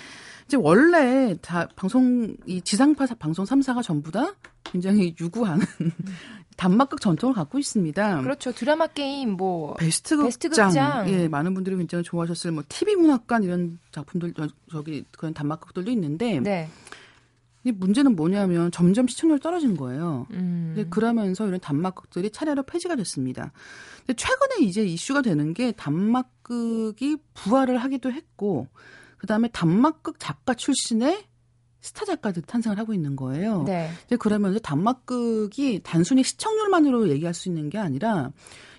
이제 0.45 0.57
원래 0.57 1.35
다 1.41 1.67
방송 1.75 2.35
이 2.45 2.61
지상파 2.61 3.07
방송 3.19 3.45
3사가 3.45 3.83
전부 3.83 4.11
다 4.11 4.33
굉장히 4.63 5.15
유구한 5.19 5.59
단막극 6.57 6.99
전통을 6.99 7.35
갖고 7.35 7.59
있습니다. 7.59 8.21
그렇죠. 8.21 8.51
드라마 8.51 8.87
게임 8.87 9.31
뭐 9.31 9.75
베스트 9.75 10.17
극장, 10.17 10.25
베스트 10.27 10.49
극장. 10.49 11.09
예, 11.09 11.27
많은 11.27 11.53
분들이 11.53 11.77
굉장히 11.77 12.03
좋아하셨을 12.03 12.51
뭐 12.51 12.63
TV 12.67 12.95
문학관 12.95 13.43
이런 13.43 13.79
작품들 13.91 14.33
저기 14.71 15.05
그런 15.17 15.33
단막극들도 15.33 15.89
있는데 15.91 16.39
네. 16.39 16.67
이 17.63 17.71
문제는 17.71 18.15
뭐냐면 18.15 18.71
점점 18.71 19.07
시청률이 19.07 19.39
떨어진 19.39 19.77
거예요. 19.77 20.25
음. 20.31 20.73
근데 20.73 20.89
그러면서 20.89 21.47
이런 21.47 21.59
단막극들이 21.59 22.31
차례로 22.31 22.63
폐지가 22.63 22.95
됐습니다. 22.95 23.51
근데 23.99 24.13
최근에 24.15 24.65
이제 24.65 24.83
이슈가 24.83 25.21
되는 25.21 25.53
게 25.53 25.71
단막극이 25.73 27.17
부활을 27.35 27.77
하기도 27.77 28.11
했고 28.11 28.67
그다음에 29.17 29.49
단막극 29.49 30.19
작가 30.19 30.53
출신의 30.55 31.26
스타 31.87 32.05
작가들 32.05 32.43
탄생을 32.43 32.77
하고 32.77 32.93
있는 32.93 33.15
거예요. 33.15 33.63
네. 33.63 33.89
이제 34.05 34.17
그러면서 34.17 34.59
단막극이 34.59 35.81
단순히 35.83 36.23
시청률만으로 36.23 37.09
얘기할 37.09 37.33
수 37.33 37.47
있는 37.47 37.69
게 37.69 37.77
아니라 37.77 38.31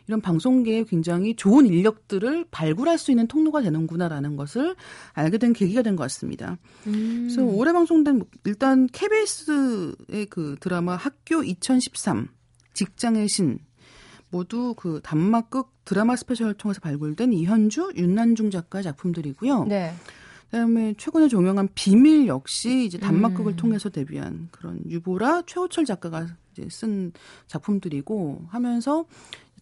이런 0.07 0.21
방송계에 0.21 0.85
굉장히 0.85 1.37
좋은 1.37 1.67
인력들을 1.67 2.47
발굴할 2.51 2.99
수 2.99 3.11
있는 3.11 3.27
통로가 3.27 3.61
되는구나라는 3.63 4.37
것을 4.37 4.75
알게 5.13 5.39
된 5.39 5.53
계기가 5.53 5.83
된 5.83 5.97
것 5.97 6.05
같습니다. 6.05 6.59
음. 6.87 7.29
그래서 7.29 7.45
올해 7.45 7.73
방송된 7.73 8.25
일단 8.45 8.87
KBS의 8.87 10.27
그 10.31 10.57
드라마 10.61 10.97
학교 10.97 11.43
2013, 11.43 12.29
직장의 12.75 13.29
신 13.29 13.59
모두 14.31 14.75
그 14.77 15.01
단막극 15.03 15.71
드라마 15.85 16.15
스페셜을 16.17 16.55
통해서 16.55 16.81
발굴된 16.81 17.33
이현주, 17.33 17.93
윤난중 17.97 18.51
작가의 18.51 18.85
작품들이고요. 18.85 19.65
네. 19.65 19.95
그다음에 20.51 20.95
최근에 20.97 21.29
종영한 21.29 21.69
비밀 21.75 22.27
역시 22.27 22.85
이제 22.87 22.99
단막극을 22.99 23.53
음. 23.53 23.57
통해서 23.57 23.89
데뷔한 23.91 24.49
그런 24.51 24.81
유보라 24.89 25.43
최호철 25.47 25.85
작가가 25.85 26.27
이제 26.53 26.67
쓴 26.71 27.13
작품들이고 27.47 28.47
하면서 28.49 29.05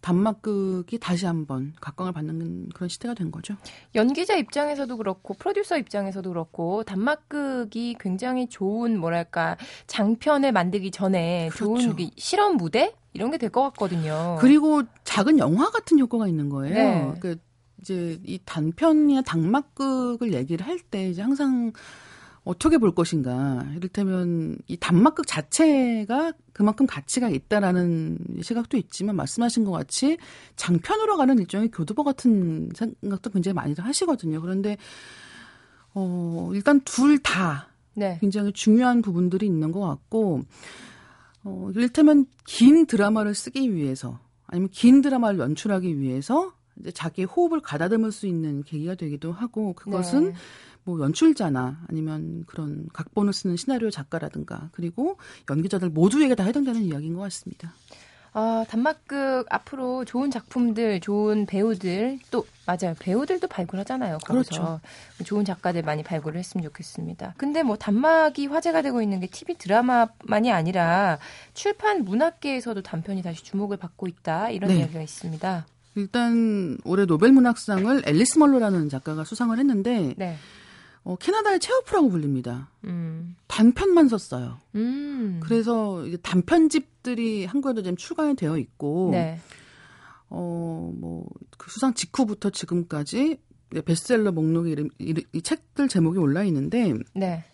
단막극이 0.01 0.99
다시 0.99 1.25
한번 1.25 1.73
각광을 1.81 2.13
받는 2.13 2.69
그런 2.69 2.87
시대가 2.87 3.13
된 3.13 3.31
거죠. 3.31 3.55
연기자 3.95 4.35
입장에서도 4.35 4.95
그렇고 4.95 5.33
프로듀서 5.33 5.77
입장에서도 5.77 6.29
그렇고 6.29 6.83
단막극이 6.83 7.95
굉장히 7.99 8.47
좋은 8.47 8.99
뭐랄까 8.99 9.57
장편을 9.87 10.51
만들기 10.51 10.91
전에 10.91 11.49
그렇죠. 11.51 11.95
좋은 11.95 12.09
실험 12.15 12.57
무대 12.57 12.93
이런 13.13 13.31
게 13.31 13.37
될 13.37 13.49
것 13.49 13.63
같거든요. 13.71 14.37
그리고 14.39 14.83
작은 15.03 15.39
영화 15.39 15.71
같은 15.71 15.97
효과가 15.99 16.27
있는 16.27 16.49
거예요. 16.49 16.75
네. 16.75 17.13
그 17.19 17.37
이제 17.81 18.19
이 18.25 18.39
단편이나 18.45 19.21
단막극을 19.21 20.33
얘기를 20.33 20.65
할 20.65 20.79
때 20.89 21.09
이제 21.09 21.21
항상 21.21 21.73
어떻게 22.43 22.77
볼 22.77 22.95
것인가. 22.95 23.65
이를테면 23.75 24.57
이 24.67 24.77
단막극 24.77 25.27
자체가 25.27 26.31
그만큼 26.53 26.87
가치가 26.87 27.29
있다라는 27.29 28.17
시각도 28.41 28.77
있지만 28.77 29.17
말씀하신 29.17 29.65
것 29.65 29.71
같이 29.71 30.17
장편으로 30.55 31.17
가는 31.17 31.37
일종의 31.39 31.71
교두보 31.71 32.03
같은 32.05 32.69
생각도 32.73 33.31
굉장히 33.31 33.53
많이들 33.53 33.83
하시거든요. 33.83 34.39
그런데 34.39 34.77
어 35.93 36.49
일단 36.53 36.79
둘다 36.81 37.67
네. 37.95 38.17
굉장히 38.21 38.53
중요한 38.53 39.01
부분들이 39.01 39.45
있는 39.45 39.71
것 39.73 39.81
같고 39.81 40.43
어 41.43 41.71
이를테면 41.75 42.27
긴 42.45 42.85
드라마를 42.85 43.35
쓰기 43.35 43.73
위해서 43.75 44.19
아니면 44.45 44.69
긴 44.71 45.01
드라마를 45.01 45.39
연출하기 45.39 45.99
위해서 45.99 46.53
이제 46.79 46.91
자기의 46.91 47.25
호흡을 47.25 47.61
가다듬을 47.61 48.11
수 48.11 48.27
있는 48.27 48.63
계기가 48.63 48.95
되기도 48.95 49.31
하고 49.31 49.73
그것은 49.73 50.31
네. 50.31 50.33
뭐 50.83 50.99
연출자나 51.01 51.85
아니면 51.89 52.45
그런 52.47 52.87
각본을 52.93 53.33
쓰는 53.33 53.57
시나리오 53.57 53.89
작가라든가 53.89 54.69
그리고 54.71 55.17
연기자들 55.49 55.89
모두에게 55.89 56.33
다 56.35 56.43
해당되는 56.45 56.81
이야기인 56.81 57.13
것 57.13 57.21
같습니다. 57.21 57.73
아, 58.39 58.65
단막극 58.69 59.47
앞으로 59.49 60.05
좋은 60.05 60.29
작품들, 60.29 60.99
좋은 60.99 61.47
배우들 61.47 62.19
또 62.29 62.45
맞아요. 62.67 62.93
배우들도 62.99 63.47
발굴하잖아요. 63.47 64.19
거기서 64.19 64.49
그렇죠. 64.51 64.79
좋은 65.25 65.43
작가들 65.43 65.81
많이 65.81 66.03
발굴을 66.03 66.37
했으면 66.37 66.63
좋겠습니다. 66.65 67.33
근데 67.37 67.63
뭐 67.63 67.77
단막이 67.77 68.45
화제가 68.45 68.83
되고 68.83 69.01
있는 69.01 69.19
게 69.19 69.27
TV 69.27 69.55
드라마만이 69.57 70.51
아니라 70.51 71.17
출판 71.55 72.03
문학계에서도 72.03 72.81
단편이 72.83 73.23
다시 73.23 73.43
주목을 73.43 73.77
받고 73.77 74.07
있다. 74.07 74.51
이런 74.51 74.69
네. 74.69 74.77
이야기가 74.79 75.01
있습니다. 75.01 75.65
일단 75.97 76.77
올해 76.85 77.05
노벨 77.05 77.31
문학상을 77.31 78.03
앨리스 78.05 78.37
멀로라는 78.37 78.87
작가가 78.87 79.23
수상을 79.23 79.57
했는데 79.57 80.13
네. 80.15 80.37
어, 81.03 81.15
캐나다의 81.15 81.59
체오프라고 81.59 82.09
불립니다. 82.09 82.69
음. 82.83 83.35
단편만 83.47 84.09
썼어요. 84.09 84.59
음. 84.75 85.39
그래서 85.41 86.05
이제 86.05 86.17
단편집들이 86.17 87.45
한국에도 87.45 87.81
지금 87.81 87.95
출간이 87.95 88.35
되어 88.35 88.57
있고, 88.57 89.09
네. 89.13 89.39
어, 90.29 90.91
뭐, 90.93 91.25
그 91.57 91.71
수상 91.71 91.93
직후부터 91.93 92.49
지금까지 92.49 93.39
베스트셀러 93.85 94.33
목록에 94.33 94.69
이름, 94.71 94.89
이름, 94.97 95.23
이 95.31 95.41
책들 95.41 95.87
제목이 95.87 96.19
올라 96.19 96.43
있는데, 96.43 96.93
네. 97.15 97.45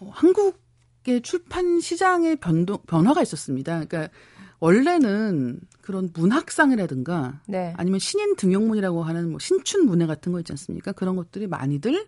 어, 0.00 0.10
한국의 0.12 1.22
출판 1.22 1.78
시장의 1.78 2.36
변동, 2.36 2.78
변화가 2.88 3.22
있었습니다. 3.22 3.84
그러니까 3.84 4.12
원래는 4.60 5.60
그런 5.80 6.10
문학상이라든가 6.14 7.40
네. 7.46 7.72
아니면 7.76 8.00
신인 8.00 8.36
등용문이라고 8.36 9.02
하는 9.02 9.30
뭐 9.30 9.38
신춘 9.38 9.86
문회 9.86 10.06
같은 10.06 10.32
거 10.32 10.40
있지 10.40 10.52
않습니까? 10.52 10.92
그런 10.92 11.16
것들이 11.16 11.46
많이들 11.46 12.06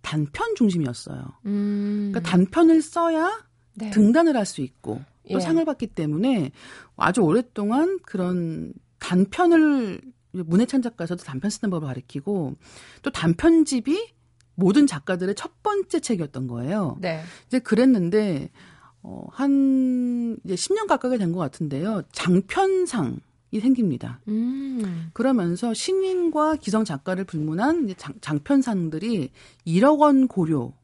단편 0.00 0.54
중심이었어요. 0.54 1.22
음. 1.46 2.10
그러니까 2.12 2.30
단편을 2.30 2.82
써야 2.82 3.44
네. 3.74 3.90
등단을 3.90 4.36
할 4.36 4.46
수 4.46 4.62
있고 4.62 5.00
또 5.30 5.36
예. 5.36 5.40
상을 5.40 5.62
받기 5.64 5.88
때문에 5.88 6.50
아주 6.96 7.20
오랫동안 7.20 7.98
그런 8.02 8.72
단편을 8.98 10.00
문해찬 10.32 10.82
작가에서도 10.82 11.22
단편 11.22 11.50
쓰는 11.50 11.70
법을 11.70 11.86
가르치고 11.86 12.56
또 13.02 13.10
단편집이 13.10 14.14
모든 14.54 14.86
작가들의 14.86 15.34
첫 15.34 15.62
번째 15.62 16.00
책이었던 16.00 16.46
거예요. 16.46 16.98
네. 17.00 17.22
이제 17.46 17.58
그랬는데 17.58 18.50
어, 19.02 19.26
한 19.32 20.36
이제 20.44 20.54
10년 20.54 20.86
가까이 20.86 21.16
된 21.18 21.32
것 21.32 21.38
같은데요. 21.40 22.02
장편상이 22.12 23.60
생깁니다. 23.60 24.20
음. 24.28 25.10
그러면서 25.12 25.72
신인과 25.74 26.56
기성 26.56 26.84
작가를 26.84 27.24
불문한 27.24 27.94
장, 27.96 28.14
장편상들이 28.20 29.30
1억 29.66 29.98
원 30.00 30.28
고료 30.28 30.74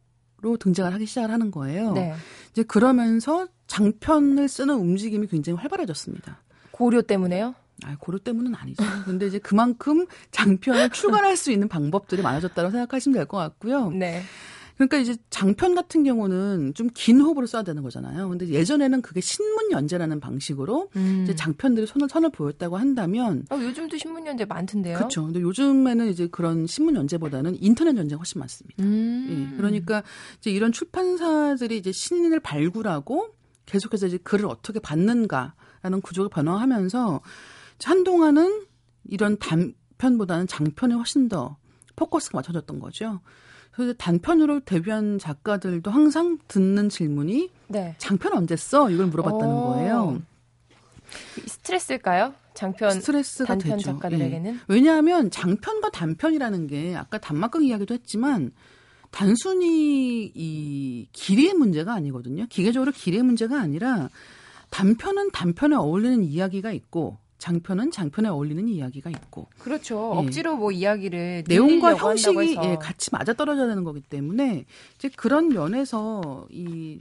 로 0.43 0.59
등장을 0.59 0.93
하기 0.93 1.07
시작을 1.07 1.31
하는 1.31 1.51
거예요. 1.51 1.93
네. 1.95 2.15
이제 2.53 2.63
그러면서 2.63 3.49
장편을 3.69 4.49
쓰는 4.49 4.75
움직임이 4.75 5.27
굉장히 5.27 5.59
활발해졌습니다. 5.59 6.43
고려 6.73 7.01
때문에요? 7.01 7.55
아, 7.85 7.97
고려 7.99 8.19
때문은 8.19 8.55
아니죠. 8.55 8.85
근데 9.07 9.27
이제 9.27 9.39
그만큼 9.39 10.05
장편을 10.33 10.91
출간할 11.25 11.39
수 11.39 11.51
있는 11.51 11.69
방법들이 11.69 12.21
많아졌다고 12.21 12.71
생각하시면 12.71 13.15
될 13.17 13.27
것 13.27 13.39
같고요. 13.39 13.89
네. 13.91 14.23
그러니까 14.77 14.99
이제 14.99 15.17
장편 15.31 15.75
같은 15.75 16.05
경우는 16.05 16.75
좀 16.75 16.89
긴 16.95 17.21
호흡으로 17.21 17.47
써야 17.47 17.63
되는 17.63 17.83
거잖아요. 17.83 18.29
근데 18.29 18.49
예전에는 18.49 19.03
그게 19.03 19.21
신문 19.21 19.71
연재라는 19.71 20.21
방식으로 20.21 20.91
음. 20.97 21.21
이제 21.25 21.35
장편들이 21.35 21.87
손을 21.87 22.09
선을 22.09 22.31
보였다고 22.31 22.77
한다면 22.77 23.45
어, 23.51 23.57
요즘도 23.57 23.99
신문 23.99 24.27
연재 24.27 24.45
많던데요. 24.47 24.97
그렇죠. 24.97 25.25
근데 25.25 25.41
요즘에는 25.41 26.09
이제 26.09 26.27
그런 26.29 26.67
신문 26.67 26.97
연재보다는 26.97 27.57
인터넷 27.63 27.97
연재가 27.97 28.19
훨씬 28.19 28.39
많습니다. 28.39 28.83
음. 28.83 29.51
예. 29.53 29.57
그러니까 29.57 30.03
이제 30.39 30.51
이런 30.51 30.73
출판사들이 30.73 31.77
이제 31.77 31.93
신인을 31.93 32.41
발굴하고 32.41 33.35
계속해서 33.67 34.07
이제 34.07 34.19
글을 34.19 34.47
어떻게 34.47 34.79
받는가라는 34.81 36.01
구조가 36.03 36.29
변화하면서 36.31 37.21
한동안은 37.85 38.65
이런 39.05 39.39
단편보다는 39.39 40.47
장편에 40.47 40.95
훨씬 40.95 41.29
더 41.29 41.57
포커스가 41.97 42.39
맞춰졌던 42.39 42.79
거죠. 42.81 43.21
그래서 43.77 43.93
단편으로 43.93 44.61
데뷔한 44.61 45.19
작가들도 45.19 45.91
항상 45.91 46.39
듣는 46.49 46.89
질문이 46.89 47.51
네. 47.69 47.95
장편 47.99 48.33
언제 48.33 48.57
써? 48.57 48.89
이걸 48.91 49.07
물어봤다는 49.07 49.55
오. 49.55 49.67
거예요. 49.75 50.23
스트레스일까요? 51.47 52.33
장편 52.55 52.91
스트레스가 52.93 53.49
단편 53.49 53.77
되죠. 53.77 53.93
작가들에게는 53.93 54.53
네. 54.55 54.59
왜냐하면 54.67 55.31
장편과 55.31 55.91
단편이라는 55.91 56.67
게 56.69 56.97
아까 56.97 57.19
단막극 57.19 57.65
이야기도 57.65 57.93
했지만 57.93 58.51
단순히 59.11 60.33
이 60.35 61.07
길이의 61.13 61.53
문제가 61.53 61.93
아니거든요. 61.93 62.47
기계적으로 62.49 62.93
길이의 62.93 63.25
문제가 63.25 63.61
아니라 63.61 64.09
단편은 64.71 65.33
단편에 65.33 65.77
어울리는 65.77 66.25
이야기가 66.25 66.73
있고 66.73 67.19
장편은 67.39 67.91
장편에 67.91 68.29
어울리는 68.29 68.67
이야기가 68.69 69.11
있고. 69.11 69.49
그렇죠. 69.59 70.13
예. 70.15 70.19
억지로 70.19 70.57
뭐 70.57 70.73
이야기를 70.73 71.45
내용과 71.47 71.97
형식이 71.97 72.57
예, 72.63 72.77
같이 72.81 73.11
맞아 73.13 73.33
떨어져야 73.33 73.67
되는 73.67 73.85
거기 73.85 74.01
때문에 74.01 74.65
이제 74.97 75.11
그런 75.17 75.49
면에서 75.49 76.47
이 76.51 77.01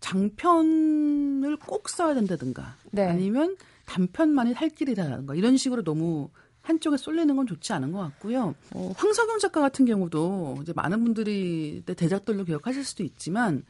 장편을 0.00 1.56
꼭 1.58 1.88
써야 1.88 2.14
된다든가 2.14 2.76
네. 2.90 3.06
아니면 3.06 3.56
단편만이 3.86 4.54
살 4.54 4.68
길이다라든가 4.68 5.34
이런 5.34 5.56
식으로 5.56 5.82
너무 5.82 6.28
한쪽에 6.62 6.96
쏠리는 6.96 7.34
건 7.36 7.46
좋지 7.46 7.72
않은 7.72 7.92
것 7.92 7.98
같고요. 8.00 8.54
어, 8.74 8.92
황석영 8.96 9.38
작가 9.38 9.60
같은 9.60 9.84
경우도 9.84 10.58
이제 10.62 10.72
많은 10.74 11.04
분들이 11.04 11.82
대작들로 11.86 12.44
기억하실 12.44 12.84
수도 12.84 13.04
있지만 13.04 13.64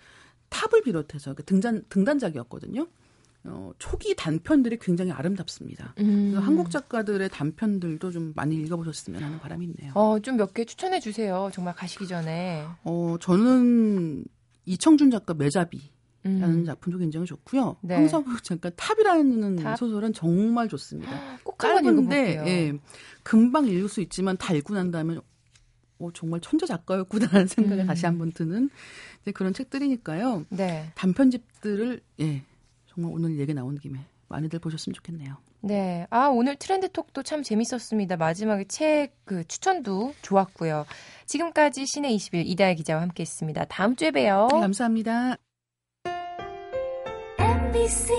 탑을 0.49 0.83
비롯해서 0.83 1.35
등단 1.35 1.85
등단작이었거든요. 1.91 2.87
어, 3.49 3.73
초기 3.79 4.15
단편들이 4.17 4.79
굉장히 4.81 5.12
아름답습니다. 5.12 5.95
음. 6.00 6.31
그래서 6.31 6.47
한국 6.47 6.71
작가들의 6.71 7.29
단편들도 7.31 8.11
좀 8.11 8.33
많이 8.37 8.57
읽어보셨으면 8.57 9.23
하는 9.23 9.38
바람이 9.38 9.65
있네요. 9.67 9.93
어, 9.95 10.19
좀 10.21 10.37
몇 10.37 10.53
개 10.55 10.65
추천해 10.65 11.00
주세요. 11.00 11.50
정말 11.53 11.75
가시기 11.75 12.07
전에. 12.07 12.65
어, 12.85 13.17
저는 13.21 14.25
이청준 14.65 15.11
작가 15.11 15.35
매잡이. 15.35 15.81
라는 16.25 16.50
음. 16.62 16.65
작품도 16.65 16.99
굉장히 16.99 17.25
좋고요. 17.25 17.76
네. 17.83 17.95
황석영 17.95 18.43
작가 18.43 18.69
탑이라는 18.71 19.57
탑? 19.57 19.76
소설은 19.76 20.12
정말 20.12 20.69
좋습니다. 20.69 21.38
꼭 21.45 21.57
짧은데 21.57 22.43
예, 22.49 22.73
금방 23.23 23.69
읽을 23.69 23.88
수 23.88 24.00
있지만 24.00 24.37
다 24.37 24.53
읽고 24.53 24.75
난 24.75 24.91
다음에 24.91 25.19
어, 26.00 26.09
정말 26.12 26.41
천재 26.41 26.67
작가였구나라는 26.67 27.47
생각이 27.47 27.83
음. 27.83 27.87
다시 27.87 28.07
한번 28.07 28.33
드는 28.33 28.71
그런 29.35 29.55
책들이니까요. 29.55 30.47
네. 30.49 30.91
단편집들을 30.97 32.00
예, 32.19 32.43
정말 32.97 33.12
오늘 33.15 33.38
얘기 33.38 33.55
나온 33.55 33.79
김에 33.79 34.00
많이들 34.29 34.59
보셨으면 34.59 34.95
좋겠네요. 34.95 35.37
네. 35.61 36.07
아, 36.11 36.26
오늘 36.26 36.57
트렌드 36.57 36.91
톡도 36.91 37.23
참 37.23 37.43
재밌었습니다. 37.45 38.17
마지막에 38.17 38.65
책 38.65 39.17
그 39.26 39.45
추천도 39.45 40.15
좋았고요. 40.23 40.87
지금까지 41.26 41.85
신의 41.87 42.17
20일 42.17 42.45
이다혜 42.47 42.76
기자와 42.76 43.03
함께 43.03 43.23
했습니다. 43.23 43.65
다음 43.67 43.97
주에 43.97 44.12
봬요. 44.12 44.49
네, 44.53 44.61
감사합니다. 44.61 45.37
MBC 47.38 48.12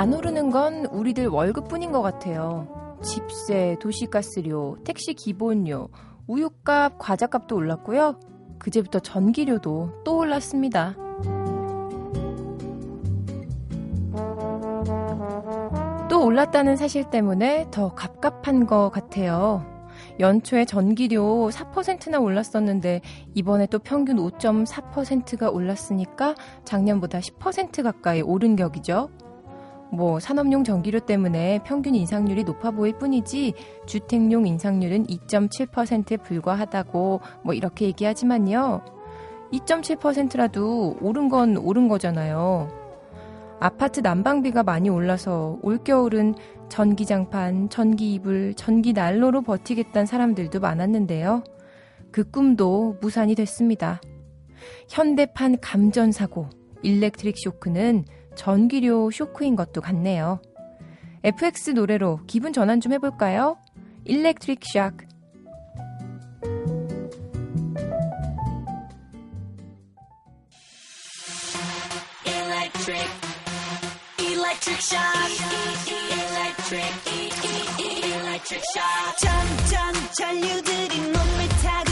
안 0.00 0.14
오르는 0.14 0.48
건 0.48 0.86
우리들 0.86 1.26
월급뿐인 1.26 1.92
것 1.92 2.00
같아요. 2.00 2.96
집세, 3.02 3.76
도시가스료, 3.80 4.78
택시 4.82 5.12
기본료, 5.12 5.90
우유값, 6.26 6.96
과자값도 6.98 7.54
올랐고요. 7.54 8.18
그제부터 8.58 9.00
전기료도 9.00 10.00
또 10.02 10.16
올랐습니다. 10.16 10.96
또 16.08 16.24
올랐다는 16.24 16.76
사실 16.76 17.10
때문에 17.10 17.66
더 17.70 17.94
갑갑한 17.94 18.66
것 18.66 18.88
같아요. 18.88 19.66
연초에 20.18 20.64
전기료 20.64 21.50
4%나 21.50 22.20
올랐었는데 22.20 23.02
이번에 23.34 23.66
또 23.66 23.78
평균 23.78 24.16
5.4%가 24.16 25.50
올랐으니까 25.50 26.34
작년보다 26.64 27.18
10% 27.18 27.82
가까이 27.82 28.22
오른 28.22 28.56
격이죠. 28.56 29.10
뭐 29.92 30.20
산업용 30.20 30.64
전기료 30.64 31.00
때문에 31.00 31.60
평균 31.64 31.94
인상률이 31.94 32.44
높아 32.44 32.70
보일 32.70 32.96
뿐이지 32.98 33.54
주택용 33.86 34.46
인상률은 34.46 35.06
2.7%에 35.06 36.16
불과하다고 36.18 37.20
뭐 37.44 37.54
이렇게 37.54 37.86
얘기하지만요. 37.86 38.82
2.7%라도 39.52 40.96
오른 41.00 41.28
건 41.28 41.56
오른 41.56 41.88
거잖아요. 41.88 42.68
아파트 43.58 44.00
난방비가 44.00 44.62
많이 44.62 44.88
올라서 44.88 45.58
올겨울은 45.62 46.34
전기장판, 46.70 47.68
전기 47.68 48.14
이불, 48.14 48.54
전기 48.54 48.92
난로로 48.92 49.42
버티겠다는 49.42 50.06
사람들도 50.06 50.60
많았는데요. 50.60 51.42
그 52.10 52.24
꿈도 52.30 52.96
무산이 53.00 53.34
됐습니다. 53.34 54.00
현대판 54.88 55.58
감전사고, 55.60 56.48
일렉트릭 56.82 57.36
쇼크는 57.38 58.04
전기료 58.34 59.10
쇼크인 59.10 59.56
것도 59.56 59.80
같네요. 59.80 60.40
FX 61.22 61.70
노래로 61.70 62.20
기분 62.26 62.52
전환 62.52 62.80
좀 62.80 62.92
해볼까요? 62.92 63.56
일렉트릭 64.04 64.60
샥. 64.60 65.10
electric 74.60 74.80
shock. 74.80 75.30
Electric, 76.10 76.92
electric 77.78 78.62
shock. 78.74 79.16
점점 79.18 79.94
전류들이 80.18 81.00
몸을 81.00 81.48
타고 81.62 81.89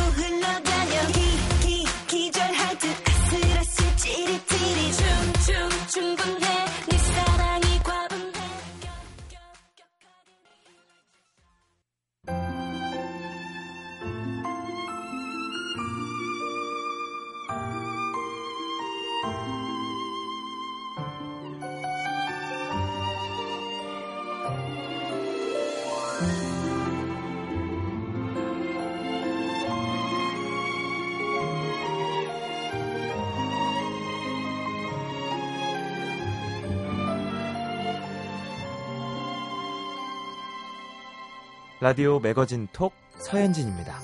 라디오 41.80 42.18
매거진 42.18 42.66
톡 42.72 42.92
서현진입니다. 43.18 44.00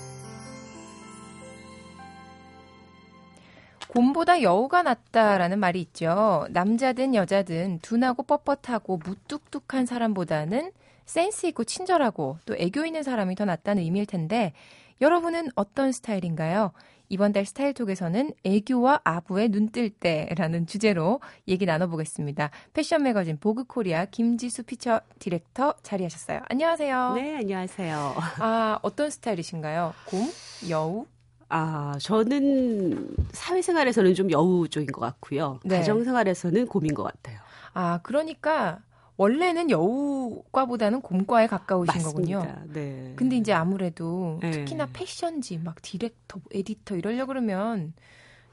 곰보다 3.89 4.41
여우가 4.41 4.81
낫다라는 4.83 5.59
말이 5.59 5.81
있죠. 5.81 6.47
남자든 6.51 7.15
여자든 7.15 7.79
둔하고 7.79 8.23
뻣뻣하고 8.23 9.03
무뚝뚝한 9.03 9.85
사람보다는 9.85 10.71
센스 11.05 11.47
있고 11.47 11.65
친절하고 11.65 12.37
또 12.45 12.55
애교 12.55 12.85
있는 12.85 13.03
사람이 13.03 13.35
더 13.35 13.43
낫다는 13.43 13.83
의미일 13.83 14.05
텐데 14.05 14.53
여러분은 15.01 15.49
어떤 15.55 15.91
스타일인가요? 15.91 16.71
이번 17.09 17.33
달 17.33 17.45
스타일톡에서는 17.45 18.31
애교와 18.43 19.01
아부에 19.03 19.49
눈뜰 19.49 19.89
때라는 19.89 20.67
주제로 20.67 21.19
얘기 21.47 21.65
나눠보겠습니다. 21.65 22.49
패션 22.73 23.03
매거진 23.03 23.37
보그코리아 23.39 24.05
김지수 24.05 24.63
feature 24.63 25.01
director 25.19 25.75
자리하셨어요. 25.83 26.41
안녕하세요. 26.49 27.13
네, 27.15 27.37
안녕하세요. 27.37 28.15
아, 28.39 28.79
어떤 28.81 29.09
스타일이신가요? 29.09 29.93
곰? 30.05 30.29
여우? 30.69 31.05
아, 31.49 31.95
저는 31.99 33.15
사회생활에서는 33.31 34.15
좀 34.15 34.31
여우 34.31 34.67
쪽인 34.67 34.91
것 34.91 35.01
같고요. 35.01 35.59
네. 35.63 35.77
가정생활에서는 35.77 36.67
곰인 36.67 36.93
것 36.93 37.03
같아요. 37.03 37.39
아, 37.73 37.99
그러니까 38.03 38.79
원래는 39.17 39.69
여우과보다는 39.69 41.01
곰과에 41.01 41.47
가까우신 41.47 41.93
맞습니다. 41.93 42.39
거군요. 42.39 42.63
네. 42.73 43.13
근데 43.15 43.37
이제 43.37 43.53
아무래도 43.53 44.39
네. 44.41 44.51
특히나 44.51 44.89
패션지 44.91 45.57
막 45.57 45.81
디렉터, 45.81 46.39
에디터 46.51 46.97
이러려 46.97 47.25
그러면 47.25 47.93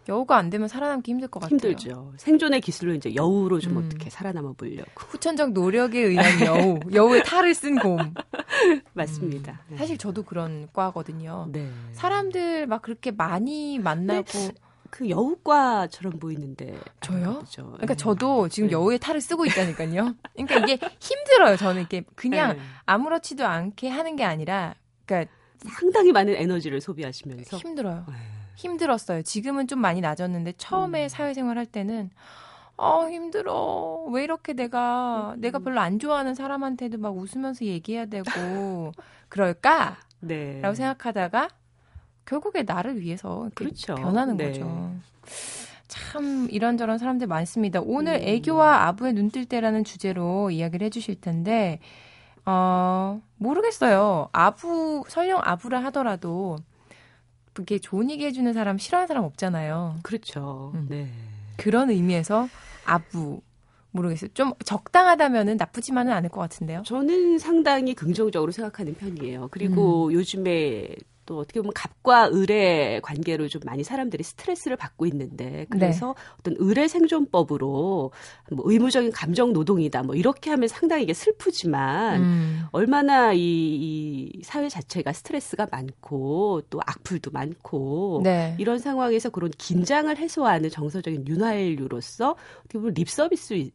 여우가 0.09 0.37
안 0.37 0.51
되면 0.51 0.69
살아남기 0.69 1.13
힘들 1.13 1.29
것 1.29 1.41
같아요. 1.41 1.57
힘들죠. 1.57 2.13
생존의 2.17 2.61
기술로 2.61 2.95
이제 2.95 3.15
여우로 3.15 3.61
좀 3.61 3.77
음. 3.77 3.85
어떻게 3.85 4.11
살아남아 4.11 4.53
보려고. 4.53 4.91
후천적 4.97 5.53
노력에 5.53 6.01
의한 6.01 6.41
여우, 6.47 6.79
여우의 6.93 7.23
탈을 7.25 7.55
쓴 7.55 7.79
곰. 7.79 8.15
맞습니다. 8.95 9.61
음. 9.71 9.77
사실 9.77 9.99
저도 9.99 10.23
그런 10.25 10.69
과거든요. 10.73 11.49
네. 11.53 11.69
사람들 11.93 12.67
막 12.67 12.83
그렇게 12.83 13.11
많이 13.11 13.79
만나고. 13.79 14.27
네. 14.93 14.99
그 14.99 15.09
여우과처럼 15.09 16.19
보이는데 16.19 16.79
저요? 17.01 17.35
그렇죠. 17.35 17.65
그러니까 17.65 17.87
네. 17.87 17.97
저도 17.97 18.49
지금 18.49 18.69
네. 18.69 18.73
여우의 18.73 18.99
탈을 18.99 19.21
쓰고 19.21 19.47
있다니까요. 19.47 20.15
그러니까 20.35 20.59
이게 20.59 20.79
힘들어요. 21.01 21.57
저는 21.57 21.81
이렇게 21.81 22.05
그냥 22.15 22.57
네. 22.57 22.63
아무렇지도 22.85 23.47
않게 23.47 23.89
하는 23.89 24.17
게 24.17 24.25
아니라 24.25 24.75
그러니까 25.07 25.33
상당히 25.75 26.13
많은 26.13 26.35
에너지를 26.35 26.81
소비하시면서 26.81 27.57
힘들어요. 27.57 28.05
네. 28.07 28.15
힘들었어요. 28.57 29.23
지금은 29.23 29.67
좀 29.67 29.81
많이 29.81 30.01
나아졌는데 30.03 30.53
처음에 30.59 31.05
음. 31.05 31.09
사회생활 31.09 31.57
할 31.57 31.65
때는 31.65 32.11
어, 32.77 33.09
힘들어. 33.09 34.05
왜 34.11 34.25
이렇게 34.25 34.53
내가, 34.55 35.35
내가 35.39 35.59
별로 35.61 35.81
안 35.81 35.99
좋아하는 35.99 36.35
사람한테도 36.35 36.99
막 36.99 37.17
웃으면서 37.17 37.65
얘기해야 37.65 38.07
되고, 38.07 38.93
그럴까? 39.29 39.99
네. 40.21 40.61
라고 40.61 40.75
생각하다가, 40.75 41.49
결국에 42.27 42.63
나를 42.63 43.01
위해서 43.01 43.49
그렇죠. 43.55 43.95
변하는 43.95 44.37
네. 44.37 44.49
거죠. 44.49 44.93
참 45.89 46.49
이런저런 46.51 46.99
사람들 46.99 47.27
많습니다. 47.27 47.81
오늘 47.85 48.15
음. 48.15 48.23
애교와 48.23 48.87
아부의 48.87 49.13
눈뜰 49.13 49.45
때라는 49.45 49.85
주제로 49.85 50.51
이야기를 50.51 50.87
해주실 50.87 51.21
텐데, 51.21 51.81
어, 52.47 53.21
모르겠어요. 53.37 54.29
아부, 54.33 55.05
설령 55.09 55.41
아부라 55.45 55.85
하더라도, 55.85 56.57
그게 57.53 57.79
좋은 57.79 58.11
얘기 58.11 58.25
해주는 58.25 58.51
사람 58.55 58.79
싫어하는 58.79 59.07
사람 59.07 59.25
없잖아요. 59.25 59.97
그렇죠. 60.03 60.73
음. 60.75 60.87
네. 60.89 61.09
그런 61.59 61.91
의미에서 61.91 62.49
아부 62.87 63.43
모르겠어요. 63.91 64.31
좀 64.33 64.53
적당하다면은 64.65 65.59
나쁘지만은 65.59 66.13
않을 66.13 66.31
것 66.31 66.41
같은데요. 66.41 66.83
저는 66.87 67.39
상당히 67.39 67.95
긍정적으로 67.95 68.51
생각하는 68.51 68.95
편이에요. 68.95 69.49
그리고 69.51 70.07
음. 70.07 70.13
요즘에 70.15 70.89
또 71.27 71.39
어떻게 71.39 71.61
보면 71.61 71.73
갑과 71.75 72.31
을의 72.33 73.01
관계로 73.03 73.49
좀 73.49 73.61
많이 73.65 73.85
사람들이 73.85 74.23
스트레스를 74.23 74.77
받고 74.77 75.07
있는데 75.07 75.67
그래서 75.71 76.15
네. 76.17 76.23
어떤 76.41 76.69
을의 76.69 76.89
생존법으로 76.89 78.13
뭐 78.53 78.65
의무적인 78.65 79.13
감정 79.13 79.53
노동이다 79.53 80.03
뭐 80.03 80.15
이렇게 80.15 80.51
하면 80.51 80.69
상당히 80.69 81.05
이게 81.05 81.15
슬프지만 81.15 82.23
음. 82.23 82.63
얼마나 82.73 83.33
이, 83.33 83.41
이 83.41 84.43
사회 84.43 84.69
자체가 84.69 85.13
스트레스가 85.13 85.69
많고 85.71 86.63
또 86.71 86.81
악플도 86.85 87.31
많고 87.31 88.21
네. 88.25 88.57
이런 88.59 88.79
상황에서 88.79 89.31
그런 89.31 89.51
긴장을 89.51 90.15
해소하는 90.17 90.71
정서적인 90.71 91.27
윤활유로서 91.29 92.37
어떻게 92.61 92.79
보면 92.79 92.95
립 92.95 93.09
서비스 93.09 93.71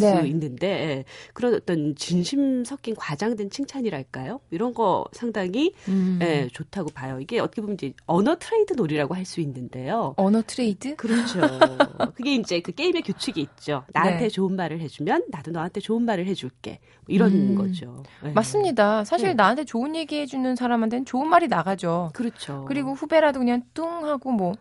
네. 0.00 0.20
수 0.20 0.26
있는데 0.26 0.66
예, 0.68 1.04
그런 1.32 1.54
어떤 1.54 1.94
진심 1.96 2.64
섞인 2.64 2.94
과장된 2.94 3.50
칭찬이랄까요? 3.50 4.40
이런 4.50 4.72
거 4.74 5.04
상당히 5.12 5.72
음. 5.88 6.18
예, 6.22 6.48
좋다고 6.52 6.90
봐요. 6.90 7.18
이게 7.20 7.40
어떻게 7.40 7.60
보면 7.62 7.74
이제 7.74 7.92
언어 8.06 8.36
trade 8.38 8.74
놀이라고 8.74 9.14
할 9.14 9.24
수 9.24 9.40
있는데요. 9.40 10.12
언어 10.18 10.42
trade? 10.46 10.96
그렇죠. 10.96 11.40
그게 12.14 12.34
이제 12.34 12.60
그 12.60 12.72
게임의 12.72 13.02
규칙이 13.02 13.40
있죠. 13.40 13.84
나한테 13.92 14.24
네. 14.24 14.28
좋은 14.28 14.54
말을 14.54 14.80
해주면 14.80 15.24
나도 15.30 15.50
너한테 15.50 15.80
좋은 15.80 16.04
말을 16.04 16.26
해줄게. 16.26 16.78
뭐 17.06 17.14
이런 17.14 17.32
음. 17.32 17.54
거죠. 17.54 18.02
네. 18.22 18.32
맞습니다. 18.32 19.04
사실 19.04 19.28
네. 19.28 19.34
나한테 19.34 19.64
좋은 19.64 19.96
얘기 19.96 20.18
해주는 20.20 20.56
사람한테는 20.56 21.06
좋은 21.06 21.28
말이 21.28 21.48
나가죠. 21.48 22.10
그렇죠. 22.12 22.64
그리고 22.68 22.92
후배라도 22.92 23.38
그냥 23.38 23.62
뚱 23.72 24.04
하고 24.04 24.30
뭐 24.30 24.52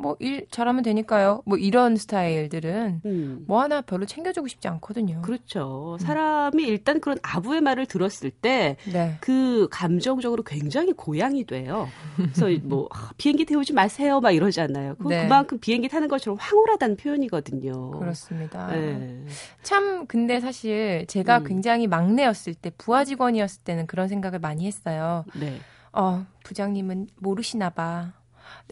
뭐 0.00 0.16
일 0.20 0.46
잘하면 0.50 0.82
되니까요. 0.82 1.42
뭐 1.46 1.56
이런 1.56 1.96
스타일들은 1.96 3.00
음. 3.06 3.44
뭐 3.46 3.62
하나 3.62 3.80
별로 3.80 4.04
챙겨주고 4.04 4.48
싶지 4.48 4.68
않거든요. 4.68 5.22
그렇죠. 5.22 5.96
음. 5.98 5.98
사람이 5.98 6.62
일단 6.62 7.00
그런 7.00 7.18
아부의 7.22 7.62
말을 7.62 7.86
들었을 7.86 8.30
때그 8.30 8.90
네. 8.92 9.16
그 9.20 9.68
감정적으로 9.70 10.42
굉장히 10.42 10.92
고양이 10.92 11.44
돼요. 11.44 11.88
그래서 12.16 12.48
뭐 12.62 12.88
아, 12.92 13.10
비행기 13.16 13.46
태우지 13.46 13.72
마세요 13.72 14.20
막 14.20 14.32
이러잖아요. 14.32 14.96
그 14.96 15.08
네. 15.08 15.22
그만큼 15.22 15.58
비행기 15.58 15.88
타는 15.88 16.08
것처럼 16.08 16.38
황홀하다는 16.38 16.96
표현이거든요. 16.96 17.92
그렇습니다. 17.92 18.68
네. 18.68 19.24
참 19.62 20.06
근데 20.06 20.40
사실 20.40 21.06
제가 21.08 21.38
음. 21.38 21.44
굉장히 21.44 21.86
막내였을 21.86 22.54
때 22.54 22.70
부하 22.76 23.04
직원이었을 23.04 23.62
때는 23.64 23.86
그런 23.86 24.08
생각을 24.08 24.38
많이 24.38 24.66
했어요. 24.66 25.24
네. 25.34 25.58
어, 25.92 26.24
부장님은 26.44 27.08
모르시나 27.18 27.70
봐. 27.70 28.12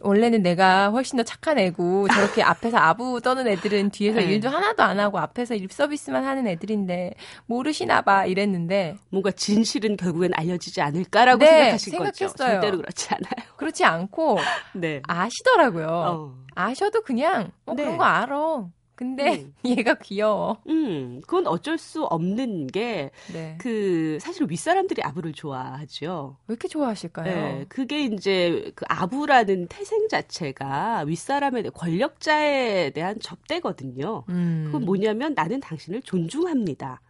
원래는 0.00 0.42
내가 0.42 0.90
훨씬 0.90 1.16
더 1.16 1.22
착한 1.22 1.58
애고 1.58 2.08
저렇게 2.08 2.42
앞에서 2.44 2.78
아부 2.78 3.20
떠는 3.20 3.48
애들은 3.48 3.90
뒤에서 3.90 4.18
네. 4.20 4.26
일도 4.26 4.48
하나도 4.48 4.82
안 4.82 5.00
하고 5.00 5.18
앞에서 5.18 5.54
립 5.54 5.72
서비스만 5.72 6.24
하는 6.24 6.46
애들인데 6.46 7.14
모르시나 7.46 8.02
봐 8.02 8.24
이랬는데 8.26 8.96
뭔가 9.10 9.30
진실은 9.30 9.96
결국엔 9.96 10.32
알려지지 10.34 10.80
않을까라고 10.80 11.38
네, 11.38 11.46
생각하신 11.46 11.90
생각했어요. 11.90 12.28
거죠. 12.28 12.36
절대로 12.36 12.78
그렇지 12.78 13.08
않아요. 13.14 13.48
그렇지 13.56 13.84
않고 13.84 14.38
네. 14.74 15.02
아시더라고요. 15.06 15.86
어. 15.88 16.34
아셔도 16.54 17.02
그냥 17.02 17.50
어, 17.66 17.74
네. 17.74 17.84
그런 17.84 17.98
거 17.98 18.04
알아. 18.04 18.66
근데 18.98 19.44
음. 19.44 19.54
얘가 19.64 19.94
귀여워. 19.94 20.60
음, 20.68 21.20
그건 21.20 21.46
어쩔 21.46 21.78
수 21.78 22.02
없는 22.02 22.66
게, 22.66 23.12
네. 23.32 23.56
그, 23.60 24.18
사실 24.20 24.44
윗사람들이 24.50 25.02
아부를 25.04 25.32
좋아하죠. 25.34 26.36
왜 26.48 26.52
이렇게 26.52 26.66
좋아하실까요? 26.66 27.24
네, 27.32 27.66
그게 27.68 28.02
이제 28.02 28.72
그 28.74 28.84
아부라는 28.88 29.68
태생 29.68 30.08
자체가 30.08 31.04
윗사람에 31.06 31.62
대해 31.62 31.70
권력자에 31.72 32.90
대한 32.90 33.20
접대거든요. 33.20 34.24
음. 34.30 34.64
그건 34.66 34.84
뭐냐면 34.84 35.32
나는 35.32 35.60
당신을 35.60 36.02
존중합니다. 36.02 37.00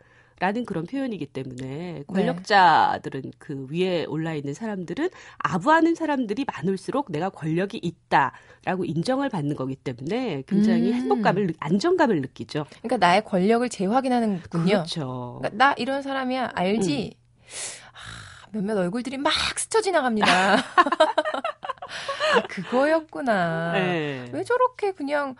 라는 0.41 0.65
그런 0.65 0.87
표현이기 0.87 1.27
때문에 1.27 1.67
네. 1.67 2.05
권력자들은 2.07 3.23
네. 3.23 3.31
그 3.39 3.67
위에 3.71 4.05
올라 4.05 4.35
있는 4.35 4.55
사람들은 4.55 5.11
아부하는 5.39 5.95
사람들이 5.95 6.45
많을수록 6.45 7.11
내가 7.11 7.29
권력이 7.29 7.81
있다라고 7.83 8.85
인정을 8.85 9.31
받는 9.31 9.57
거기 9.57 9.75
때문에 9.75 10.45
굉장히 10.47 10.91
음. 10.91 10.95
행복감을 10.95 11.55
안정감을 11.59 12.21
느끼죠. 12.21 12.67
그러니까 12.83 12.99
나의 12.99 13.25
권력을 13.25 13.69
재확인하는군요. 13.69 14.65
그렇죠. 14.65 15.39
그러니까 15.41 15.65
나 15.65 15.75
이런 15.77 16.03
사람이야 16.03 16.53
알지. 16.55 17.17
음. 17.17 17.49
아, 17.93 18.49
몇몇 18.53 18.77
얼굴들이 18.77 19.19
막 19.19 19.33
스쳐 19.59 19.81
지나갑니다. 19.81 20.55
아, 22.35 22.43
그거였구나. 22.49 23.73
네. 23.73 24.31
왜 24.33 24.45
저렇게 24.45 24.93
그냥 24.93 25.35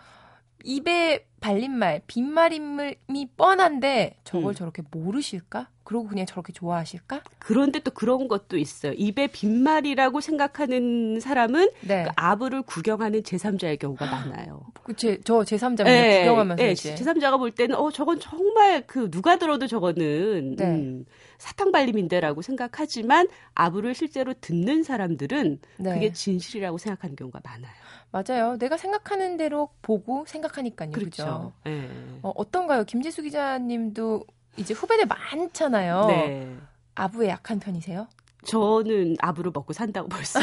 입에 0.63 1.28
발린 1.39 1.71
말, 1.71 2.01
빈말임이 2.07 3.27
뻔한데 3.37 4.17
저걸 4.23 4.51
음. 4.51 4.55
저렇게 4.55 4.83
모르실까? 4.91 5.69
그러고 5.83 6.07
그냥 6.07 6.27
저렇게 6.27 6.53
좋아하실까? 6.53 7.23
그런데 7.39 7.79
또 7.79 7.89
그런 7.89 8.27
것도 8.27 8.57
있어요. 8.57 8.93
입에 8.95 9.25
빈말이라고 9.25 10.21
생각하는 10.21 11.19
사람은 11.19 11.69
네. 11.81 12.03
그 12.03 12.09
아부를 12.15 12.61
구경하는 12.61 13.23
제3자의 13.23 13.79
경우가 13.79 14.05
많아요. 14.05 14.61
그제 14.83 15.19
저 15.23 15.39
제3자 15.39 15.85
네, 15.85 16.19
구경하면서 16.19 16.63
네, 16.63 16.71
이제. 16.73 16.93
제3자가 16.93 17.39
볼 17.39 17.49
때는 17.49 17.75
어 17.75 17.89
저건 17.89 18.19
정말 18.19 18.83
그 18.85 19.09
누가 19.09 19.37
들어도 19.37 19.65
저거는 19.65 20.57
네. 20.57 20.65
음, 20.65 21.05
사탕 21.39 21.71
발림인데라고 21.71 22.43
생각하지만 22.43 23.27
아부를 23.55 23.95
실제로 23.95 24.35
듣는 24.39 24.83
사람들은 24.83 25.59
네. 25.77 25.93
그게 25.93 26.13
진실이라고 26.13 26.77
생각하는 26.77 27.15
경우가 27.15 27.39
많아요. 27.43 27.88
맞아요. 28.11 28.57
내가 28.57 28.77
생각하는 28.77 29.37
대로 29.37 29.69
보고 29.81 30.25
생각하니까요. 30.25 30.91
그렇죠. 30.91 31.53
네. 31.63 31.87
어, 32.23 32.31
어떤가요? 32.35 32.83
김지수 32.83 33.21
기자님도 33.21 34.23
이제 34.57 34.73
후배들 34.73 35.05
많잖아요. 35.05 36.05
네. 36.07 36.57
아부에 36.95 37.29
약한 37.29 37.59
편이세요? 37.59 38.07
저는 38.45 39.15
아부를 39.19 39.51
먹고 39.53 39.73
산다고 39.73 40.09
벌써. 40.09 40.39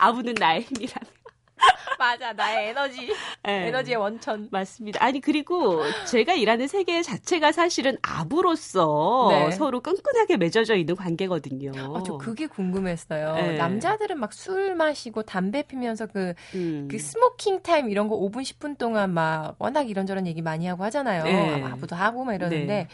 아부는 0.00 0.34
나의 0.34 0.62
힘이라면. 0.62 1.19
맞아, 1.98 2.32
나의 2.32 2.70
에너지, 2.70 3.12
네. 3.44 3.68
에너지의 3.68 3.96
원천. 3.98 4.48
맞습니다. 4.50 5.04
아니 5.04 5.20
그리고 5.20 5.82
제가 6.06 6.32
일하는 6.34 6.66
세계 6.66 7.02
자체가 7.02 7.52
사실은 7.52 7.98
아부로서 8.02 9.28
네. 9.30 9.50
서로 9.50 9.80
끈끈하게 9.80 10.38
맺어져 10.38 10.76
있는 10.76 10.96
관계거든요. 10.96 11.72
아, 11.96 12.02
저 12.04 12.16
그게 12.16 12.46
궁금했어요. 12.46 13.34
네. 13.34 13.56
남자들은 13.56 14.18
막 14.18 14.30
술 14.32 14.74
마시고 14.74 15.24
담배 15.24 15.62
피면서 15.62 16.06
그, 16.06 16.32
음. 16.54 16.88
그 16.90 16.98
smoking 16.98 17.62
time 17.62 17.90
이런 17.90 18.08
거 18.08 18.16
5분 18.18 18.42
10분 18.42 18.78
동안 18.78 19.12
막 19.12 19.56
워낙 19.58 19.90
이런저런 19.90 20.26
얘기 20.26 20.40
많이 20.40 20.66
하고 20.66 20.84
하잖아요. 20.84 21.24
네. 21.24 21.62
아부도 21.64 21.94
하고 21.94 22.24
막 22.24 22.34
이러는데 22.34 22.66
네. 22.66 22.88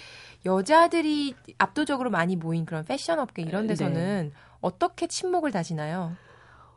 여자들이 0.45 1.35
압도적으로 1.59 2.11
많이 2.11 2.35
모인 2.35 2.65
그런 2.65 2.85
패션 2.85 3.19
업계 3.21 3.43
이런 3.43 3.63
네. 3.63 3.69
데서는 3.75 4.33
어떻게 4.61 5.07
침묵을 5.07 5.53
다지나요? 5.53 6.17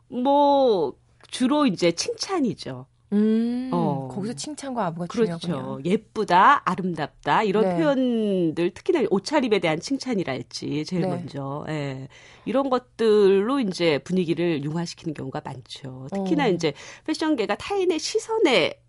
뭐 0.08 0.94
주로 1.28 1.66
이제 1.66 1.92
칭찬이죠. 1.92 2.86
음, 3.12 3.70
어. 3.72 4.08
거기서 4.12 4.34
칭찬과 4.34 4.86
아부가 4.86 5.06
그렇죠. 5.06 5.36
중요하군요. 5.38 5.80
예쁘다, 5.84 6.62
아름답다 6.64 7.42
이런 7.42 7.64
네. 7.64 7.76
표현들 7.76 8.70
특히나 8.70 9.02
옷차림에 9.10 9.58
대한 9.58 9.80
칭찬이랄지 9.80 10.84
제일 10.84 11.02
네. 11.02 11.08
먼저 11.08 11.64
예. 11.68 12.08
이런 12.44 12.70
것들로 12.70 13.58
이제 13.60 13.98
분위기를 13.98 14.62
융화시키는 14.62 15.14
경우가 15.14 15.42
많죠. 15.44 16.06
특히나 16.12 16.44
어. 16.44 16.48
이제 16.50 16.72
패션계가 17.04 17.56
타인의 17.56 17.98
시선에 17.98 18.80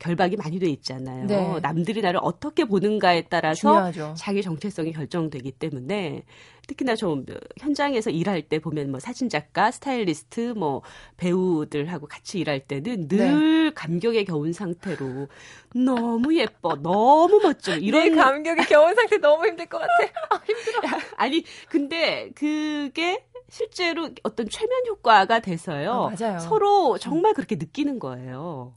결박이 0.00 0.36
많이 0.36 0.58
돼 0.58 0.68
있잖아요. 0.70 1.26
네. 1.26 1.60
남들이 1.60 2.00
나를 2.00 2.20
어떻게 2.22 2.64
보는가에 2.64 3.22
따라서 3.28 3.60
중요하죠. 3.60 4.14
자기 4.16 4.42
정체성이 4.42 4.92
결정되기 4.92 5.52
때문에 5.52 6.24
특히나 6.68 6.94
좀 6.94 7.24
현장에서 7.58 8.10
일할 8.10 8.42
때 8.42 8.60
보면 8.60 8.90
뭐 8.90 9.00
사진 9.00 9.28
작가, 9.28 9.70
스타일리스트, 9.70 10.52
뭐 10.54 10.82
배우들하고 11.16 12.06
같이 12.06 12.38
일할 12.38 12.60
때는 12.60 13.08
늘 13.08 13.64
네. 13.64 13.70
감격에 13.74 14.24
겨운 14.24 14.52
상태로 14.52 15.28
너무 15.74 16.36
예뻐, 16.36 16.76
너무 16.76 17.40
멋져 17.42 17.76
이런 17.78 18.14
감격에 18.14 18.64
겨운 18.64 18.94
상태 18.94 19.16
너무 19.16 19.46
힘들 19.46 19.66
것 19.66 19.78
같아. 19.78 19.88
아, 20.30 20.40
힘들어. 20.46 20.80
아니 21.16 21.42
근데 21.68 22.30
그게 22.34 23.24
실제로 23.48 24.10
어떤 24.22 24.48
최면 24.48 24.86
효과가 24.88 25.40
돼서요. 25.40 26.12
아, 26.12 26.38
서로 26.38 26.98
정말 26.98 27.32
그렇게 27.32 27.56
느끼는 27.56 27.98
거예요. 27.98 28.74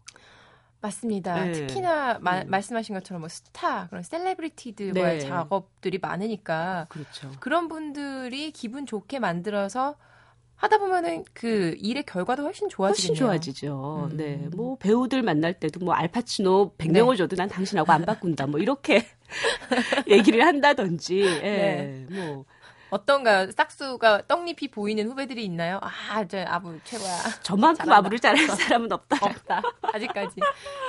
맞습니다. 0.82 1.46
네. 1.46 1.52
특히나 1.54 2.20
마, 2.20 2.42
음. 2.42 2.50
말씀하신 2.50 2.96
것처럼 2.96 3.22
뭐 3.22 3.30
스타 3.30 3.88
그런 3.88 4.04
셀레브리티들과의 4.04 5.20
네. 5.20 5.26
작업들이 5.26 6.00
많으니까 6.02 6.88
그렇죠. 6.90 7.32
그런 7.40 7.68
분들이 7.68 8.52
기분 8.52 8.86
좋게 8.86 9.20
만들어서 9.20 9.96
하다 10.56 10.78
보면은 10.78 11.24
그 11.34 11.76
일의 11.80 12.04
결과도 12.04 12.44
훨씬 12.44 12.70
좋아지겠네요. 12.70 13.08
훨씬 13.08 13.16
좋아지죠. 13.16 14.10
음. 14.12 14.18
네. 14.18 14.48
뭐 14.56 14.76
배우들 14.78 15.24
만날 15.24 15.54
때도 15.54 15.80
뭐 15.80 15.94
알파치노 15.94 16.76
100명을 16.78 17.12
네. 17.12 17.18
줘도 17.18 17.36
난 17.36 17.50
당신하고 17.50 17.92
안 17.92 18.06
바꾼다. 18.06 18.48
뭐 18.48 18.60
이렇게 18.60 19.06
얘기를 20.08 20.46
한다든지. 20.46 21.20
예. 21.22 21.42
네. 21.42 22.08
뭐 22.12 22.46
어떤가요? 22.92 23.50
싹수가 23.52 24.24
떡잎이 24.28 24.68
보이는 24.70 25.08
후배들이 25.08 25.44
있나요? 25.46 25.80
아, 25.82 26.26
저 26.28 26.44
아부 26.46 26.78
최고야. 26.84 27.18
저만큼 27.42 27.78
잘한다. 27.86 27.98
아부를 27.98 28.20
잘하는 28.20 28.48
사람은 28.56 28.92
없다. 28.92 29.18
없다. 29.26 29.62
아직까지. 29.82 30.36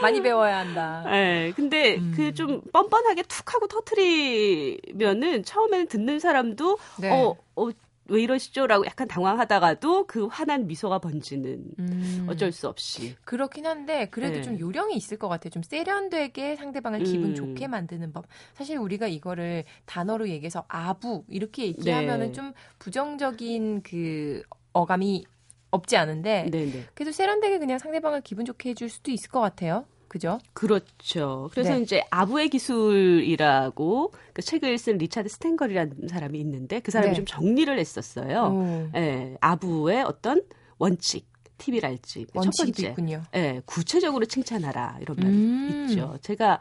많이 0.03 0.21
배워야 0.21 0.59
한다. 0.59 1.05
네, 1.07 1.53
근데 1.55 1.97
음. 1.97 2.13
그좀 2.17 2.61
뻔뻔하게 2.73 3.23
툭 3.23 3.55
하고 3.55 3.69
터트리면은 3.69 5.45
처음에는 5.45 5.87
듣는 5.87 6.19
사람도 6.19 6.79
네. 6.99 7.11
어, 7.11 7.37
어, 7.55 7.69
왜 8.07 8.23
이러시죠라고 8.23 8.85
약간 8.87 9.07
당황하다가도 9.07 10.07
그 10.07 10.27
환한 10.27 10.67
미소가 10.67 10.99
번지는 10.99 11.65
음. 11.79 12.27
어쩔 12.29 12.51
수 12.53 12.69
없이 12.69 13.15
그렇긴 13.25 13.67
한데 13.67 14.09
그래도 14.11 14.37
네. 14.37 14.43
좀 14.43 14.59
요령이 14.59 14.95
있을 14.97 15.19
것 15.19 15.29
같아요. 15.29 15.51
좀 15.51 15.63
세련되게 15.63 16.57
상대방을 16.57 17.05
기분 17.05 17.31
음. 17.31 17.35
좋게 17.35 17.69
만드는 17.69 18.13
법. 18.13 18.27
사실 18.55 18.77
우리가 18.77 19.07
이거를 19.07 19.65
단어로 19.87 20.29
얘기해서 20.29 20.65
아부 20.69 21.25
이렇게 21.29 21.67
얘기하면은 21.67 22.29
네. 22.29 22.33
좀 22.33 22.53
부정적인 22.79 23.83
그 23.83 24.43
어감이 24.73 25.25
없지 25.71 25.97
않은데 25.97 26.49
네네. 26.51 26.73
네. 26.73 26.85
그래도 26.95 27.13
세련되게 27.13 27.59
그냥 27.59 27.79
상대방을 27.79 28.21
기분 28.23 28.45
좋게 28.45 28.71
해줄 28.71 28.89
수도 28.89 29.11
있을 29.11 29.31
것 29.31 29.41
같아요. 29.41 29.87
그죠? 30.13 30.39
그렇죠. 30.53 31.49
그래서 31.53 31.75
네. 31.75 31.81
이제 31.81 32.05
아부의 32.11 32.51
기술이라고 32.51 34.13
그 34.35 34.43
책을 34.43 34.77
쓴 34.77 34.99
리차드 34.99 35.31
스탠걸이라는 35.31 36.09
사람이 36.09 36.39
있는데 36.39 36.81
그 36.81 36.91
사람이 36.91 37.13
네. 37.13 37.17
좀 37.17 37.25
정리를 37.25 37.79
했었어요. 37.79 38.91
예, 38.95 39.01
네, 39.01 39.37
아부의 39.41 40.03
어떤 40.03 40.43
원칙. 40.77 41.33
팁이랄지 41.59 42.27
첫 42.35 42.51
번째, 42.59 42.89
있군요. 42.89 43.23
예, 43.37 43.63
구체적으로 43.67 44.25
칭찬하라 44.25 44.99
이런 45.01 45.17
말이 45.17 45.29
음. 45.29 45.87
있죠. 45.89 46.19
제가 46.21 46.59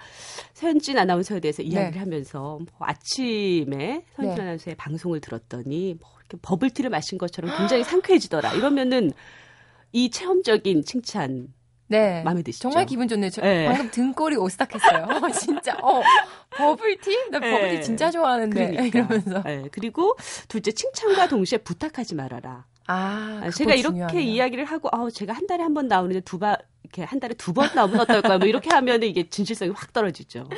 서현진 0.54 1.00
아나운서에 1.00 1.40
대해서 1.40 1.64
이야기를 1.64 1.94
네. 1.94 2.00
하면서 2.00 2.60
뭐 2.60 2.88
아침에 2.88 4.06
서현진 4.16 4.36
네. 4.36 4.42
아나운서의 4.44 4.76
방송을 4.76 5.20
들었더니 5.20 5.96
뭐 6.00 6.08
이렇게 6.20 6.38
버블티를 6.44 6.92
마신 6.92 7.18
것처럼 7.18 7.58
굉장히 7.58 7.84
상쾌해지더라. 7.84 8.54
이러면은 8.54 9.12
이 9.92 10.12
체험적인 10.12 10.84
칭찬 10.86 11.52
네. 11.92 12.24
마음에 12.24 12.42
드시죠? 12.42 12.64
정말 12.70 12.86
기분 12.86 13.08
좋네요. 13.08 13.30
저 13.30 13.42
네. 13.42 13.66
방금 13.68 13.92
등골이 13.92 14.38
오싹했어요. 14.38 15.08
진짜. 15.40 15.78
어, 15.82 16.02
버블티? 16.52 17.30
나 17.32 17.40
네. 17.40 17.52
버블티 17.52 17.84
진짜 17.84 18.10
좋아하는데. 18.10 18.72
그러니까. 18.72 19.00
이러면서. 19.00 19.42
네. 19.44 19.64
그리고 19.72 20.16
둘째 20.48 20.72
칭찬과 20.72 21.28
동시에 21.28 21.58
부탁하지 21.60 22.16
말아라. 22.16 22.66
아, 22.88 23.50
제가 23.56 23.76
이렇게 23.76 23.94
중요하네요. 23.94 24.22
이야기를 24.22 24.66
하고, 24.66 24.90
아, 24.92 25.10
제가 25.10 25.34
한 25.34 25.46
달에 25.48 25.64
한 25.64 25.74
번 25.74 25.88
나오는데 25.88 26.20
두 26.22 26.40
번, 26.40 26.56
이렇게 26.84 27.04
한 27.04 27.20
달에 27.20 27.34
두 27.36 27.54
번 27.54 27.70
나오면 27.76 28.00
어떨까? 28.02 28.38
뭐 28.38 28.48
이렇게 28.48 28.70
하면 28.70 29.04
이게 29.04 29.30
진실성이 29.30 29.72
확 29.72 29.94
떨어지죠. 29.94 30.50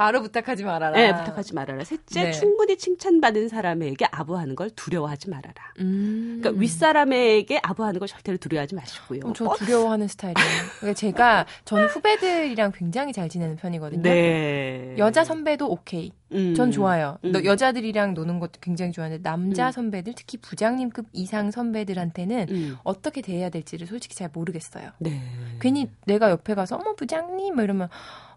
바로 0.00 0.22
부탁하지 0.22 0.64
말아라. 0.64 0.96
네, 0.96 1.14
부탁하지 1.14 1.54
말아라. 1.54 1.84
셋째, 1.84 2.24
네. 2.24 2.32
충분히 2.32 2.78
칭찬받은 2.78 3.50
사람에게 3.50 4.06
아부하는 4.10 4.56
걸 4.56 4.70
두려워하지 4.70 5.28
말아라. 5.28 5.54
음. 5.80 6.38
그러니까 6.40 6.58
윗사람에게 6.58 7.60
아부하는 7.62 7.98
걸 7.98 8.08
절대로 8.08 8.38
두려워하지 8.38 8.76
마시고요. 8.76 9.20
저 9.36 9.54
두려워하는 9.58 10.08
스타일이에요. 10.08 10.48
그러니까 10.78 10.94
제가 10.94 11.46
저는 11.66 11.88
후배들이랑 11.88 12.72
굉장히 12.74 13.12
잘 13.12 13.28
지내는 13.28 13.56
편이거든요. 13.56 14.00
네. 14.00 14.94
여자 14.96 15.22
선배도 15.22 15.70
오케이. 15.70 16.12
음. 16.32 16.54
전 16.54 16.70
좋아요. 16.70 17.18
음. 17.24 17.32
여자들이랑 17.44 18.14
노는 18.14 18.38
것도 18.38 18.52
굉장히 18.62 18.92
좋아하는데 18.92 19.22
남자 19.22 19.66
음. 19.66 19.72
선배들 19.72 20.14
특히 20.16 20.38
부장님급 20.38 21.06
이상 21.12 21.50
선배들한테는 21.50 22.46
음. 22.48 22.76
어떻게 22.84 23.20
대해야 23.20 23.50
될지를 23.50 23.86
솔직히 23.86 24.14
잘 24.16 24.30
모르겠어요. 24.32 24.92
네. 24.98 25.20
괜히 25.60 25.90
내가 26.06 26.30
옆에 26.30 26.54
가서 26.54 26.76
어머 26.76 26.94
부장님 26.94 27.54
뭐 27.54 27.64
이러면 27.64 27.88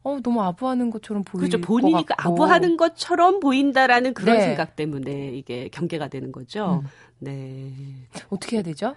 어, 0.04 0.20
너무 0.22 0.42
아부하는 0.42 0.90
것처럼 0.90 1.24
보이는 1.24 1.50
그렇죠. 1.50 1.66
본인이 1.66 2.06
그 2.06 2.14
아부하는 2.18 2.76
것처럼 2.78 3.40
보인다라는 3.40 4.14
그런 4.14 4.38
네. 4.38 4.44
생각 4.44 4.76
때문에 4.76 5.30
이게 5.30 5.70
경계가 5.70 6.10
되는 6.10 6.32
거죠. 6.32 6.82
음. 6.84 6.90
네. 7.20 7.72
어떻게 8.30 8.58
해야 8.58 8.64
되죠? 8.64 8.96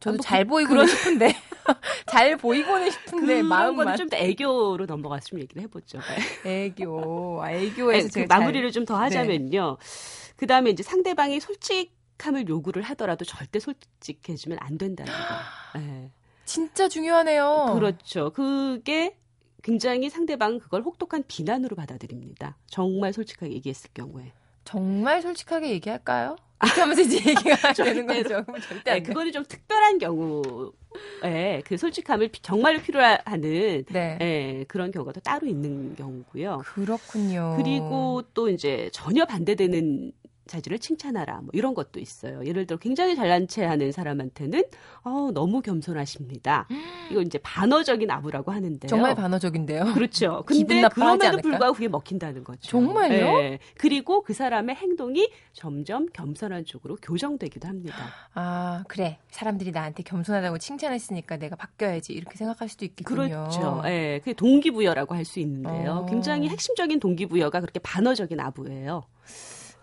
저도 0.00 0.14
아, 0.14 0.16
뭐잘 0.16 0.44
그, 0.44 0.50
보이고는 0.50 0.86
싶은데 0.88 1.32
잘 2.10 2.36
보이고는 2.36 2.90
싶은데 2.90 3.42
마음은 3.42 3.96
좀 3.96 4.08
더 4.08 4.16
애교로 4.16 4.86
넘어갔으면 4.86 5.42
얘기를 5.42 5.62
해보죠. 5.62 6.00
애교, 6.44 7.40
아, 7.40 7.52
애교에서 7.52 8.08
그 8.20 8.26
마무리를 8.28 8.72
좀더 8.72 8.96
하자면요. 8.96 9.76
네. 9.78 10.32
그 10.36 10.48
다음에 10.48 10.70
이제 10.70 10.82
상대방이 10.82 11.38
솔직함을 11.38 12.48
요구를 12.48 12.82
하더라도 12.82 13.24
절대 13.24 13.60
솔직해지면 13.60 14.58
안 14.60 14.76
된다는 14.76 15.12
거. 15.12 15.18
네. 15.78 16.10
진짜 16.44 16.88
중요하네요. 16.88 17.70
그렇죠. 17.74 18.30
그게 18.30 19.16
굉장히 19.62 20.10
상대방 20.10 20.58
그걸 20.58 20.82
혹독한 20.82 21.24
비난으로 21.26 21.76
받아들입니다. 21.76 22.56
정말 22.66 23.12
솔직하게 23.12 23.52
얘기했을 23.54 23.90
경우에. 23.94 24.32
정말 24.64 25.22
솔직하게 25.22 25.70
얘기할까요? 25.70 26.36
이렇게 26.64 26.80
하면서 26.80 27.02
이제 27.02 27.16
얘기가 27.16 27.72
되는 27.74 28.06
거죠. 28.06 28.44
절대 28.68 28.92
네, 28.94 29.02
그거는 29.02 29.32
좀 29.32 29.44
특별한 29.44 29.98
경우에 29.98 31.62
그 31.64 31.76
솔직함을 31.76 32.30
정말로 32.42 32.80
필요하는 32.80 33.84
네. 33.90 34.16
네, 34.18 34.64
그런 34.68 34.92
경우가 34.92 35.12
또 35.12 35.20
따로 35.20 35.46
있는 35.46 35.96
경우고요. 35.96 36.62
그렇군요. 36.64 37.56
그리고 37.56 38.22
또 38.34 38.48
이제 38.48 38.90
전혀 38.92 39.24
반대되는 39.24 40.12
자질을 40.46 40.78
칭찬하라 40.78 41.38
뭐 41.40 41.48
이런 41.52 41.74
것도 41.74 41.98
있어요. 42.00 42.44
예를 42.44 42.66
들어 42.66 42.78
굉장히 42.78 43.16
잘난 43.16 43.48
체 43.48 43.64
하는 43.64 43.90
사람한테는 43.92 44.64
어, 45.04 45.30
너무 45.32 45.62
겸손하십니다. 45.62 46.68
이거 47.10 47.22
이제 47.22 47.38
반어적인 47.38 48.10
아부라고 48.10 48.52
하는데요. 48.52 48.88
정말 48.88 49.14
반어적인데요. 49.14 49.92
그렇죠. 49.94 50.42
근데 50.46 50.82
그럼에도 50.88 51.38
불구하고 51.38 51.74
그게 51.74 51.88
먹힌다는 51.88 52.44
거죠. 52.44 52.60
정말요? 52.68 53.38
네. 53.38 53.58
그리고 53.78 54.22
그 54.22 54.32
사람의 54.34 54.76
행동이 54.76 55.30
점점 55.52 56.06
겸손한 56.12 56.64
쪽으로 56.66 56.96
교정되기도 57.02 57.66
합니다. 57.68 57.96
아, 58.34 58.84
그래. 58.88 59.18
사람들이 59.30 59.70
나한테 59.72 60.02
겸손하다고 60.02 60.58
칭찬했으니까 60.58 61.36
내가 61.38 61.56
바뀌어야지 61.56 62.12
이렇게 62.12 62.36
생각할 62.36 62.68
수도 62.68 62.84
있겠군요. 62.84 63.16
그렇죠. 63.28 63.82
예. 63.86 63.88
네. 63.88 64.18
그게 64.18 64.32
동기부여라고 64.34 65.14
할 65.14 65.22
수 65.24 65.38
있는데요. 65.40 66.02
어. 66.02 66.06
굉장히 66.06 66.48
핵심적인 66.48 66.98
동기부여가 66.98 67.60
그렇게 67.60 67.78
반어적인 67.78 68.40
아부예요. 68.40 69.04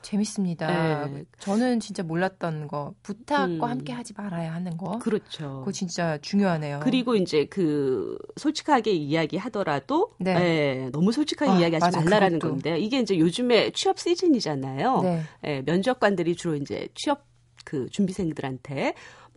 재밌습니다. 0.02 1.06
네. 1.08 1.24
저는 1.40 1.80
진짜 1.80 2.04
몰랐던 2.04 2.68
거 2.68 2.94
부탁과 3.04 3.46
음. 3.46 3.62
함께 3.64 3.94
하지 3.94 4.14
말아야 4.16 4.54
하는 4.54 4.78
거. 4.78 5.00
그렇죠. 5.00 5.60
그거 5.60 5.72
진짜 5.72 6.18
중요하네요. 6.22 6.80
그리고 6.84 7.16
이제 7.16 7.46
그 7.46 8.18
솔직하게 8.38 8.92
이야기하더라도 8.92 10.14
네. 10.20 10.34
네. 10.34 10.90
너무 10.92 11.12
솔직하게 11.12 11.52
아, 11.52 11.60
이야기하지 11.60 11.86
맞아, 11.86 12.02
말라라는 12.02 12.40
그것도. 12.40 12.54
건데 12.54 12.80
이게 12.80 13.00
이제 13.00 13.18
요즘에 13.18 13.72
취업 13.72 14.00
시즌이잖아요. 14.00 15.02
네. 15.02 15.22
네. 15.42 15.62
면접관들이 15.66 16.36
주로 16.36 16.56
이제 16.56 16.88
취업 16.96 17.26
그 17.66 17.88
준비생들한테 17.90 18.94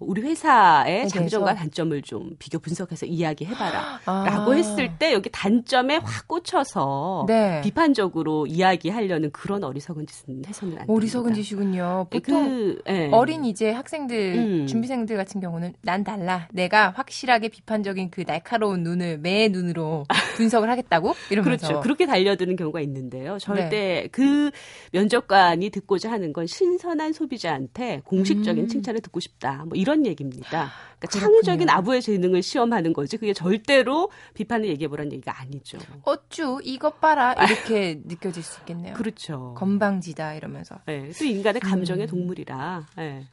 우리 0.07 0.23
회사의 0.23 1.09
장점과 1.09 1.55
단점을 1.55 2.01
좀 2.03 2.31
비교 2.38 2.59
분석해서 2.59 3.07
이야기해봐라. 3.07 4.01
아. 4.05 4.25
라고 4.27 4.55
했을 4.55 4.97
때 4.99 5.12
여기 5.12 5.31
단점에 5.31 5.97
확 5.97 6.29
꽂혀서 6.29 7.25
네. 7.29 7.61
비판적으로 7.62 8.47
이야기하려는 8.47 9.31
그런 9.33 9.65
어리석은 9.65 10.07
짓은 10.07 10.43
해서는 10.47 10.75
안 10.75 10.87
됩니다. 10.87 10.93
어리석은 10.93 11.35
짓이군요. 11.35 12.07
예, 12.12 12.19
보통 12.19 12.49
그, 12.49 12.83
네. 12.87 13.11
어린 13.12 13.45
이제 13.45 13.71
학생들, 13.71 14.35
음. 14.37 14.67
준비생들 14.67 15.17
같은 15.17 15.41
경우는 15.41 15.75
난 15.83 16.05
달라. 16.05 16.49
내가 16.53 16.91
확실하게 16.91 17.49
비판적인 17.49 18.11
그 18.11 18.25
날카로운 18.25 18.83
눈을 18.83 19.19
매 19.19 19.49
눈으로 19.49 20.05
분석을 20.37 20.71
하겠다고? 20.71 21.15
이러면서. 21.31 21.67
그렇죠. 21.67 21.81
그렇게 21.83 22.07
달려드는 22.07 22.57
경우가 22.57 22.81
있는데요. 22.81 23.38
절대 23.38 23.69
네. 23.71 24.09
그 24.11 24.51
면접관이 24.93 25.71
듣고자 25.71 26.11
하는 26.11 26.33
건 26.33 26.47
신선한 26.47 27.12
소비자한테 27.12 28.01
공식적인 28.05 28.65
음. 28.65 28.69
칭찬을 28.69 29.01
듣고 29.01 29.21
싶다. 29.21 29.65
뭐 29.67 29.77
이런 29.77 29.91
이런 29.92 30.07
얘기입니다. 30.07 30.70
그러니까 30.98 31.07
창의적인 31.09 31.68
아부의 31.68 32.00
재능을 32.00 32.42
시험하는 32.42 32.92
거지 32.92 33.18
그게 33.18 33.35
절대로 33.35 34.11
비판을 34.35 34.68
얘기해보라는 34.70 35.12
얘기가 35.12 35.38
아니죠. 35.40 35.78
어쭈 36.05 36.61
이것 36.64 37.00
봐라 37.00 37.35
이렇게 37.35 38.00
느껴질 38.07 38.42
수 38.42 38.61
있겠네요. 38.61 38.94
그렇죠. 38.94 39.55
건방지다 39.59 40.35
이러면서. 40.35 40.76
네, 40.87 41.11
또 41.11 41.24
인간의 41.24 41.61
감정의 41.61 42.07
음. 42.07 42.09
동물이라. 42.09 42.87
네. 42.96 43.26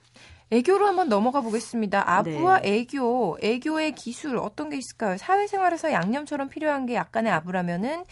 애교로 0.52 0.88
한번 0.88 1.10
넘어가 1.10 1.42
보겠습니다. 1.42 2.12
아부와 2.12 2.62
네. 2.62 2.80
애교, 2.80 3.38
애교의 3.42 3.94
기술 3.94 4.38
어떤 4.38 4.70
게 4.72 4.78
있을까요? 4.78 5.16
사회생활에서 5.18 5.92
양념처럼 5.92 6.50
필요한 6.50 6.88
게 6.88 6.96
약간의 6.96 7.32
아부라면은 7.32 8.04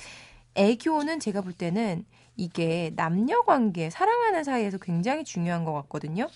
애교는 0.53 1.19
제가 1.19 1.41
볼 1.41 1.53
때는 1.53 2.05
이게 2.35 2.91
남녀 2.95 3.41
관계, 3.41 3.89
사랑하는 3.89 4.43
사이에서 4.43 4.77
굉장히 4.77 5.23
중요한 5.23 5.65
것 5.65 5.73
같거든요. 5.73 6.27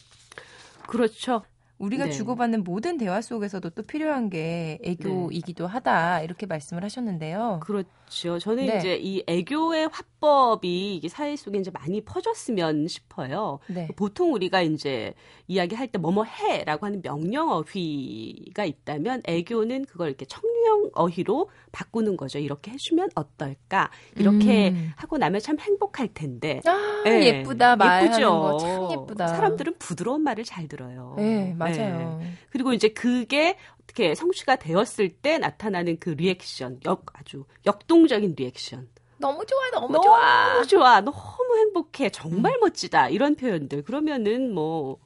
그렇죠. 0.88 1.44
우리가 1.82 2.06
네. 2.06 2.12
주고받는 2.12 2.64
모든 2.64 2.98
대화 2.98 3.22
속에서도 3.22 3.70
또 3.72 3.84
필요한 3.84 4.30
게 4.30 4.80
애교이기도 4.84 5.68
네. 5.68 5.74
하다 5.74 6.22
이렇게 6.22 6.46
말씀을 6.46 6.84
하셨는데요. 6.84 7.60
그렇죠. 7.64 7.90
저는 8.12 8.66
네. 8.66 8.78
이제 8.78 8.96
이 8.98 9.24
애교의 9.26 9.90
화법이 9.92 10.96
이게 10.96 11.08
사회 11.08 11.36
속에 11.36 11.58
이제 11.58 11.72
많이 11.72 12.02
퍼졌으면 12.02 12.88
싶어요. 12.88 13.60
네. 13.68 13.88
보통 13.96 14.34
우리가 14.34 14.62
이제 14.62 15.14
이야기할 15.48 15.88
때 15.88 15.98
뭐뭐 15.98 16.26
해라고 16.26 16.86
하는 16.86 17.02
명령 17.02 17.50
어휘가 17.50 18.66
있다면 18.66 19.22
애교는 19.26 19.86
그걸 19.86 20.10
이렇게 20.10 20.26
청유형 20.26 20.92
어휘로 20.94 21.50
바꾸는 21.72 22.18
거죠. 22.18 22.38
이렇게 22.40 22.72
해주면 22.72 23.10
어떨까? 23.16 23.90
이렇게 24.18 24.72
음. 24.72 24.92
하고 24.98 25.18
나면 25.18 25.40
참 25.40 25.58
행복할 25.58 26.10
텐데. 26.14 26.60
아, 26.66 27.02
네. 27.06 27.28
예쁘다 27.28 27.78
말하는 27.78 28.12
참 28.12 28.92
예쁘다. 28.92 29.28
사람들은 29.28 29.76
부드러운 29.80 30.22
말을 30.22 30.44
잘 30.44 30.68
들어요. 30.68 31.16
네, 31.18 31.56
맞아요. 31.58 32.20
네. 32.22 32.34
그리고 32.50 32.74
이제 32.74 32.90
그게 32.90 33.58
어떻게 33.92 34.16
성취가 34.16 34.56
되었을 34.56 35.10
때 35.10 35.38
나타나는 35.38 35.98
그 36.00 36.12
리액션, 36.12 36.80
역 36.86 37.06
아주 37.14 37.46
역동적인 37.66 38.36
리액션. 38.38 38.88
너무 39.18 39.46
좋아, 39.46 39.70
너무, 39.72 39.94
너무 39.94 40.04
좋아. 40.04 40.54
너무 40.54 40.68
좋아. 40.68 41.02
너무 41.02 41.58
행복해. 41.58 42.10
정말 42.10 42.54
음. 42.54 42.62
멋지다. 42.62 43.10
이런 43.10 43.36
표현들. 43.36 43.84
그러면은 43.84 44.54
뭐 44.54 44.98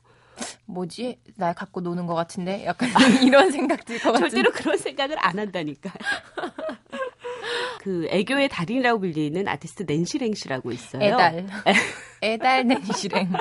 뭐지? 0.65 1.19
날 1.35 1.53
갖고 1.53 1.81
노는 1.81 2.05
것 2.05 2.13
같은데? 2.13 2.63
약간 2.65 2.89
이런 3.23 3.51
생각 3.51 3.83
들것 3.83 4.13
같은 4.13 4.29
절대로 4.29 4.51
그런 4.51 4.77
생각을 4.77 5.17
안 5.19 5.37
한다니까. 5.37 5.91
그 7.79 8.07
애교의 8.09 8.49
달인이라고 8.49 8.99
불리는 8.99 9.47
아티스트 9.47 9.83
낸시랭 9.83 10.33
씨라고 10.33 10.71
있어요. 10.71 11.03
애달. 11.03 11.47
애달 12.21 12.67
낸시랭. 12.67 13.33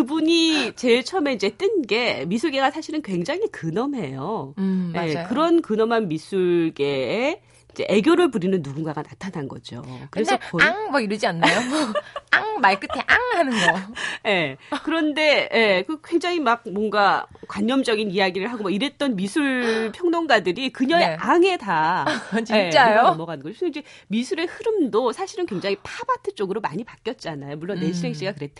그분이 0.00 0.72
제일 0.76 1.02
처음에 1.04 1.32
이제 1.32 1.48
뜬 1.56 1.80
게 1.86 2.24
미술계가 2.26 2.70
사실은 2.70 3.00
굉장히 3.00 3.48
근엄해요. 3.50 4.54
음, 4.58 4.90
맞아요. 4.92 5.06
네, 5.14 5.24
그런 5.28 5.62
근엄한 5.62 6.08
미술계에 6.08 7.40
이제 7.72 7.86
애교를 7.88 8.30
부리는 8.30 8.60
누군가가 8.62 9.02
나타난 9.02 9.46
거죠. 9.48 9.82
그래서 10.10 10.36
거의 10.50 10.66
앙뭐 10.68 11.00
이러지 11.00 11.26
않나요? 11.26 11.54
앙 12.32 12.46
말 12.58 12.80
끝에 12.80 13.02
앙 13.06 13.18
하는 13.38 13.52
거. 13.52 13.78
예. 14.24 14.30
네. 14.30 14.56
그런데 14.82 15.46
예, 15.52 15.84
그 15.86 16.00
굉장히 16.02 16.40
막 16.40 16.62
뭔가 16.70 17.26
관념적인 17.48 18.10
이야기를 18.10 18.50
하고 18.50 18.62
뭐 18.62 18.70
이랬던 18.70 19.14
미술 19.14 19.92
평론가들이 19.94 20.70
그녀의 20.72 21.06
네. 21.06 21.16
앙에 21.20 21.58
다 21.58 22.06
진짜요? 22.32 22.98
예, 22.98 23.02
넘어가는 23.02 23.42
거죠. 23.42 23.52
그래서 23.58 23.66
이제 23.66 23.82
미술의 24.08 24.46
흐름도 24.46 25.12
사실은 25.12 25.44
굉장히 25.44 25.76
팝아트 25.82 26.34
쪽으로 26.34 26.62
많이 26.62 26.82
바뀌었잖아요. 26.82 27.56
물론 27.56 27.76
음. 27.76 27.82
낸시랭 27.82 28.14
씨가 28.14 28.32
그랬 28.32 28.52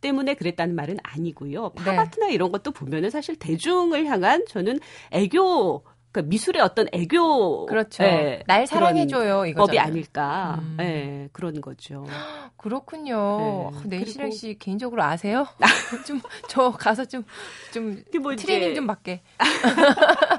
때문에 0.00 0.34
그랬다는 0.34 0.74
말은 0.74 0.98
아니고요. 1.02 1.70
팝아트나 1.70 2.26
네. 2.28 2.34
이런 2.34 2.52
것도 2.52 2.70
보면은 2.72 3.10
사실 3.10 3.36
대중을 3.36 4.06
향한 4.06 4.44
저는 4.48 4.80
애교 5.12 5.84
그러니까 6.12 6.30
미술의 6.30 6.62
어떤 6.62 6.86
애교 6.92 7.66
그렇죠. 7.66 8.02
네, 8.02 8.42
날 8.46 8.66
사랑해줘요 8.66 9.44
이거 9.44 9.66
법이 9.66 9.78
아닐까 9.78 10.56
음. 10.62 10.74
네, 10.78 11.28
그런 11.32 11.60
거죠. 11.60 12.06
그렇군요. 12.56 13.70
네. 13.84 13.98
네이시랭 13.98 14.30
씨 14.30 14.58
개인적으로 14.58 15.02
아세요? 15.02 15.46
좀 16.06 16.20
저 16.48 16.70
가서 16.70 17.04
좀좀 17.04 18.02
뭐 18.22 18.34
트레이닝 18.34 18.74
좀 18.74 18.86
받게. 18.86 19.22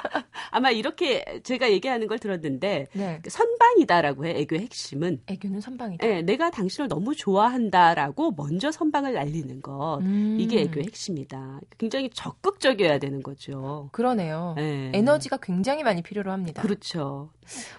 아마 0.51 0.71
이렇게 0.71 1.41
제가 1.43 1.71
얘기하는 1.71 2.07
걸 2.07 2.19
들었는데 2.19 2.87
네. 2.93 3.19
그 3.21 3.29
선방이다라고 3.29 4.25
해 4.25 4.31
애교의 4.39 4.61
핵심은 4.61 5.21
애교는 5.27 5.61
선방이다. 5.61 6.05
네, 6.05 6.21
내가 6.21 6.49
당신을 6.49 6.87
너무 6.87 7.15
좋아한다라고 7.15 8.33
먼저 8.37 8.71
선방을 8.71 9.13
날리는 9.13 9.61
것 9.61 9.99
음. 10.01 10.37
이게 10.39 10.61
애교의 10.61 10.85
핵심이다. 10.87 11.59
굉장히 11.77 12.09
적극적이어야 12.13 12.99
되는 12.99 13.21
거죠. 13.23 13.89
그러네요. 13.91 14.53
네. 14.57 14.91
에너지가 14.93 15.37
굉장히 15.37 15.83
많이 15.83 16.01
필요로 16.01 16.31
합니다. 16.31 16.61
그렇죠. 16.61 17.29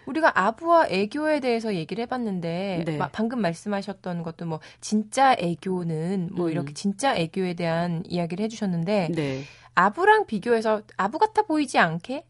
우리가 0.06 0.38
아부와 0.38 0.88
애교에 0.88 1.40
대해서 1.40 1.74
얘기를 1.74 2.02
해봤는데 2.02 2.84
네. 2.86 2.98
방금 3.12 3.40
말씀하셨던 3.40 4.22
것도 4.22 4.46
뭐 4.46 4.60
진짜 4.80 5.34
애교는 5.38 6.30
뭐 6.32 6.46
음. 6.46 6.50
이렇게 6.50 6.72
진짜 6.72 7.14
애교에 7.14 7.54
대한 7.54 8.02
이야기를 8.06 8.44
해주셨는데 8.44 9.08
네. 9.14 9.42
아부랑 9.74 10.26
비교해서 10.26 10.82
아부 10.96 11.18
같아 11.18 11.42
보이지 11.42 11.78
않게 11.78 12.24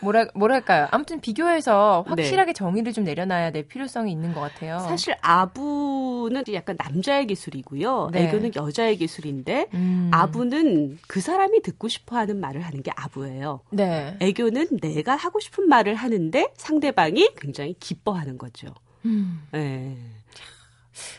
뭐랄, 0.00 0.30
뭐랄까요. 0.34 0.88
아무튼 0.90 1.20
비교해서 1.20 2.04
확실하게 2.06 2.48
네. 2.48 2.52
정의를 2.52 2.92
좀 2.92 3.04
내려놔야 3.04 3.52
될 3.52 3.66
필요성이 3.66 4.12
있는 4.12 4.32
것 4.32 4.40
같아요. 4.40 4.78
사실 4.80 5.14
아부는 5.20 6.44
약간 6.52 6.76
남자의 6.78 7.26
기술이고요. 7.26 8.10
네. 8.12 8.28
애교는 8.28 8.52
여자의 8.56 8.96
기술인데 8.96 9.68
음. 9.74 10.10
아부는 10.12 10.98
그 11.06 11.20
사람이 11.20 11.62
듣고 11.62 11.88
싶어 11.88 12.16
하는 12.16 12.40
말을 12.40 12.62
하는 12.62 12.82
게 12.82 12.90
아부예요. 12.96 13.60
네. 13.70 14.16
애교는 14.20 14.78
내가 14.80 15.16
하고 15.16 15.40
싶은 15.40 15.68
말을 15.68 15.94
하는데 15.94 16.48
상대방이 16.56 17.30
굉장히 17.36 17.74
기뻐하는 17.78 18.38
거죠. 18.38 18.68
음. 19.04 19.42
네. 19.52 19.96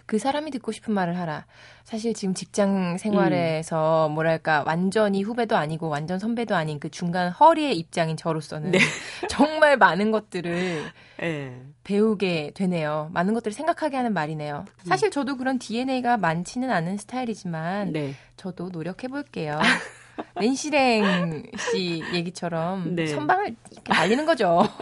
그 0.06 0.20
사람이 0.20 0.52
듣고 0.52 0.72
싶은 0.72 0.94
말을 0.94 1.18
하라. 1.18 1.46
사실 1.84 2.14
지금 2.14 2.34
직장 2.34 2.98
생활에서 2.98 4.08
음. 4.10 4.14
뭐랄까 4.14 4.64
완전히 4.66 5.22
후배도 5.22 5.56
아니고 5.56 5.90
완전 5.90 6.18
선배도 6.18 6.56
아닌 6.56 6.80
그 6.80 6.90
중간 6.90 7.30
허리의 7.30 7.78
입장인 7.78 8.16
저로서는 8.16 8.72
네. 8.72 8.80
정말 9.30 9.78
많은 9.78 10.12
것들을 10.12 10.84
네. 11.20 11.62
배우게 11.84 12.52
되네요. 12.56 13.10
많은 13.14 13.34
것들을 13.34 13.54
생각하게 13.54 13.98
하는 13.98 14.14
말이네요. 14.14 14.66
음. 14.68 14.86
사실 14.88 15.12
저도 15.12 15.38
그런 15.38 15.60
DNA가 15.60 16.18
많지는 16.18 16.72
않은 16.72 16.98
스타일이지만 16.98 17.92
네. 17.92 18.16
저도 18.38 18.70
노력해 18.70 19.08
볼게요. 19.08 19.60
낸시랭 20.40 21.44
씨 21.58 22.04
얘기처럼 22.14 22.96
네. 22.96 23.08
선방을 23.08 23.56
이렇게 23.72 23.94
날리는 23.94 24.26
거죠. 24.26 24.68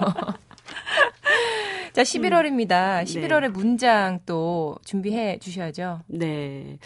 자, 1.94 2.04
11월입니다. 2.04 3.04
11월에 3.04 3.42
네. 3.42 3.48
문장 3.50 4.20
또 4.26 4.78
준비해 4.86 5.38
주셔야죠. 5.40 6.02
네. 6.08 6.78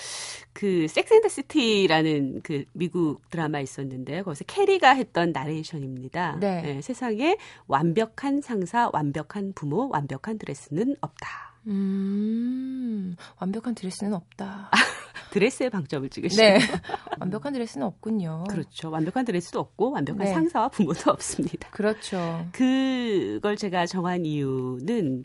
그 0.54 0.88
섹스앤더 0.88 1.30
시티라는 1.30 2.42
그 2.44 2.66
미국 2.74 3.22
드라마 3.30 3.60
있었는데요. 3.60 4.24
거기서 4.24 4.46
캐리가 4.46 4.92
했던 4.96 5.32
나레이션입니다. 5.32 6.38
네. 6.40 6.62
네. 6.62 6.82
세상에 6.82 7.38
완벽한 7.68 8.42
상사, 8.42 8.90
완벽한 8.94 9.54
부모, 9.54 9.90
완벽한 9.90 10.40
드레스는 10.40 10.96
없다. 11.02 11.56
음, 11.68 13.16
완벽한 13.40 13.76
드레스는 13.76 14.14
없다. 14.14 14.72
드레스에 15.36 15.70
방점을 15.70 16.10
찍으시네요. 16.10 16.58
네. 16.58 16.60
완벽한 17.20 17.52
드레스는 17.52 17.86
없군요. 17.86 18.46
그렇죠. 18.50 18.90
완벽한 18.90 19.26
드레스도 19.26 19.60
없고 19.60 19.92
완벽한 19.92 20.26
네. 20.26 20.34
상사와 20.34 20.70
부모도 20.70 21.12
없습니다. 21.12 21.70
그렇죠. 21.72 22.48
그걸 22.54 23.58
제가 23.58 23.86
정한 23.86 24.26
이유는 24.26 25.24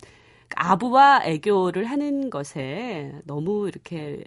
아부와 0.56 1.22
애교를 1.26 1.84
하는 1.84 2.28
것에 2.28 3.12
너무 3.24 3.68
이렇게 3.68 4.24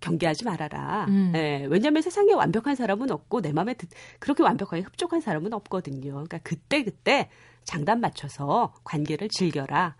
경계하지 0.00 0.44
말아라. 0.44 1.06
음. 1.08 1.30
네, 1.32 1.66
왜냐하면 1.68 2.02
세상에 2.02 2.32
완벽한 2.32 2.76
사람은 2.76 3.10
없고 3.10 3.40
내 3.40 3.52
마음에 3.52 3.74
그렇게 4.20 4.44
완벽하게 4.44 4.82
흡족한 4.82 5.20
사람은 5.20 5.52
없거든요. 5.52 6.12
그러니까 6.12 6.38
그때 6.44 6.84
그때 6.84 7.28
장단 7.64 8.00
맞춰서 8.00 8.72
관계를 8.84 9.28
즐겨라. 9.28 9.96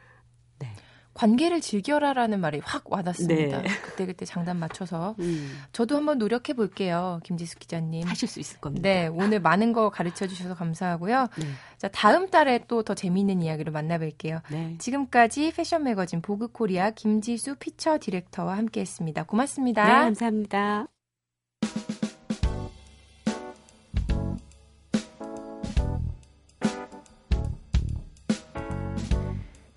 네. 1.14 1.14
관계를 1.14 1.60
즐겨라라는 1.60 2.40
말이 2.40 2.60
확 2.62 2.92
와닿습니다. 2.92 3.62
네. 3.62 3.68
그때 3.82 4.06
그때 4.06 4.24
장단 4.26 4.58
맞춰서 4.58 5.14
음. 5.20 5.58
저도 5.72 5.96
한번 5.96 6.18
노력해 6.18 6.52
볼게요, 6.52 7.20
김지숙 7.24 7.58
기자님. 7.60 8.06
하실 8.06 8.28
수 8.28 8.38
있을 8.38 8.60
겁니다. 8.60 8.88
네, 8.88 9.06
오늘 9.06 9.40
많은 9.40 9.72
거 9.72 9.88
가르쳐 9.90 10.26
주셔서 10.26 10.54
감사하고요. 10.54 11.28
네. 11.38 11.46
자, 11.78 11.88
다음 11.88 12.28
달에 12.30 12.64
또 12.68 12.82
더 12.82 12.94
재미있는 12.94 13.42
이야기로 13.42 13.70
만나뵐게요. 13.72 14.42
네. 14.50 14.74
지금까지 14.78 15.52
패션 15.54 15.84
매거진 15.84 16.20
보그코리아 16.20 16.90
김지수 16.90 17.54
피처 17.60 17.98
디렉터와 18.00 18.56
함께했습니다. 18.56 19.22
고맙습니다. 19.24 19.84
네, 19.84 19.92
감사합니다. 19.92 20.86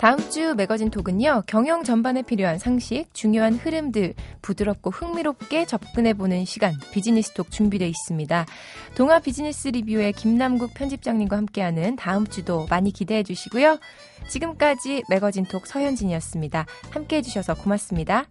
다음 0.05 0.19
주 0.29 0.53
매거진 0.53 0.91
톡은요, 0.91 1.45
경영 1.47 1.83
전반에 1.83 2.21
필요한 2.21 2.59
상식, 2.59 3.11
중요한 3.11 3.55
흐름들, 3.55 4.13
부드럽고 4.43 4.91
흥미롭게 4.91 5.65
접근해보는 5.65 6.45
시간, 6.45 6.75
비즈니스 6.91 7.33
톡 7.33 7.49
준비되어 7.49 7.87
있습니다. 7.87 8.45
동아 8.93 9.19
비즈니스 9.19 9.69
리뷰의 9.69 10.13
김남국 10.13 10.75
편집장님과 10.75 11.37
함께하는 11.37 11.95
다음 11.95 12.27
주도 12.27 12.67
많이 12.69 12.91
기대해 12.91 13.23
주시고요. 13.23 13.79
지금까지 14.29 15.01
매거진 15.09 15.45
톡 15.45 15.65
서현진이었습니다. 15.65 16.67
함께 16.91 17.15
해주셔서 17.15 17.55
고맙습니다. 17.55 18.27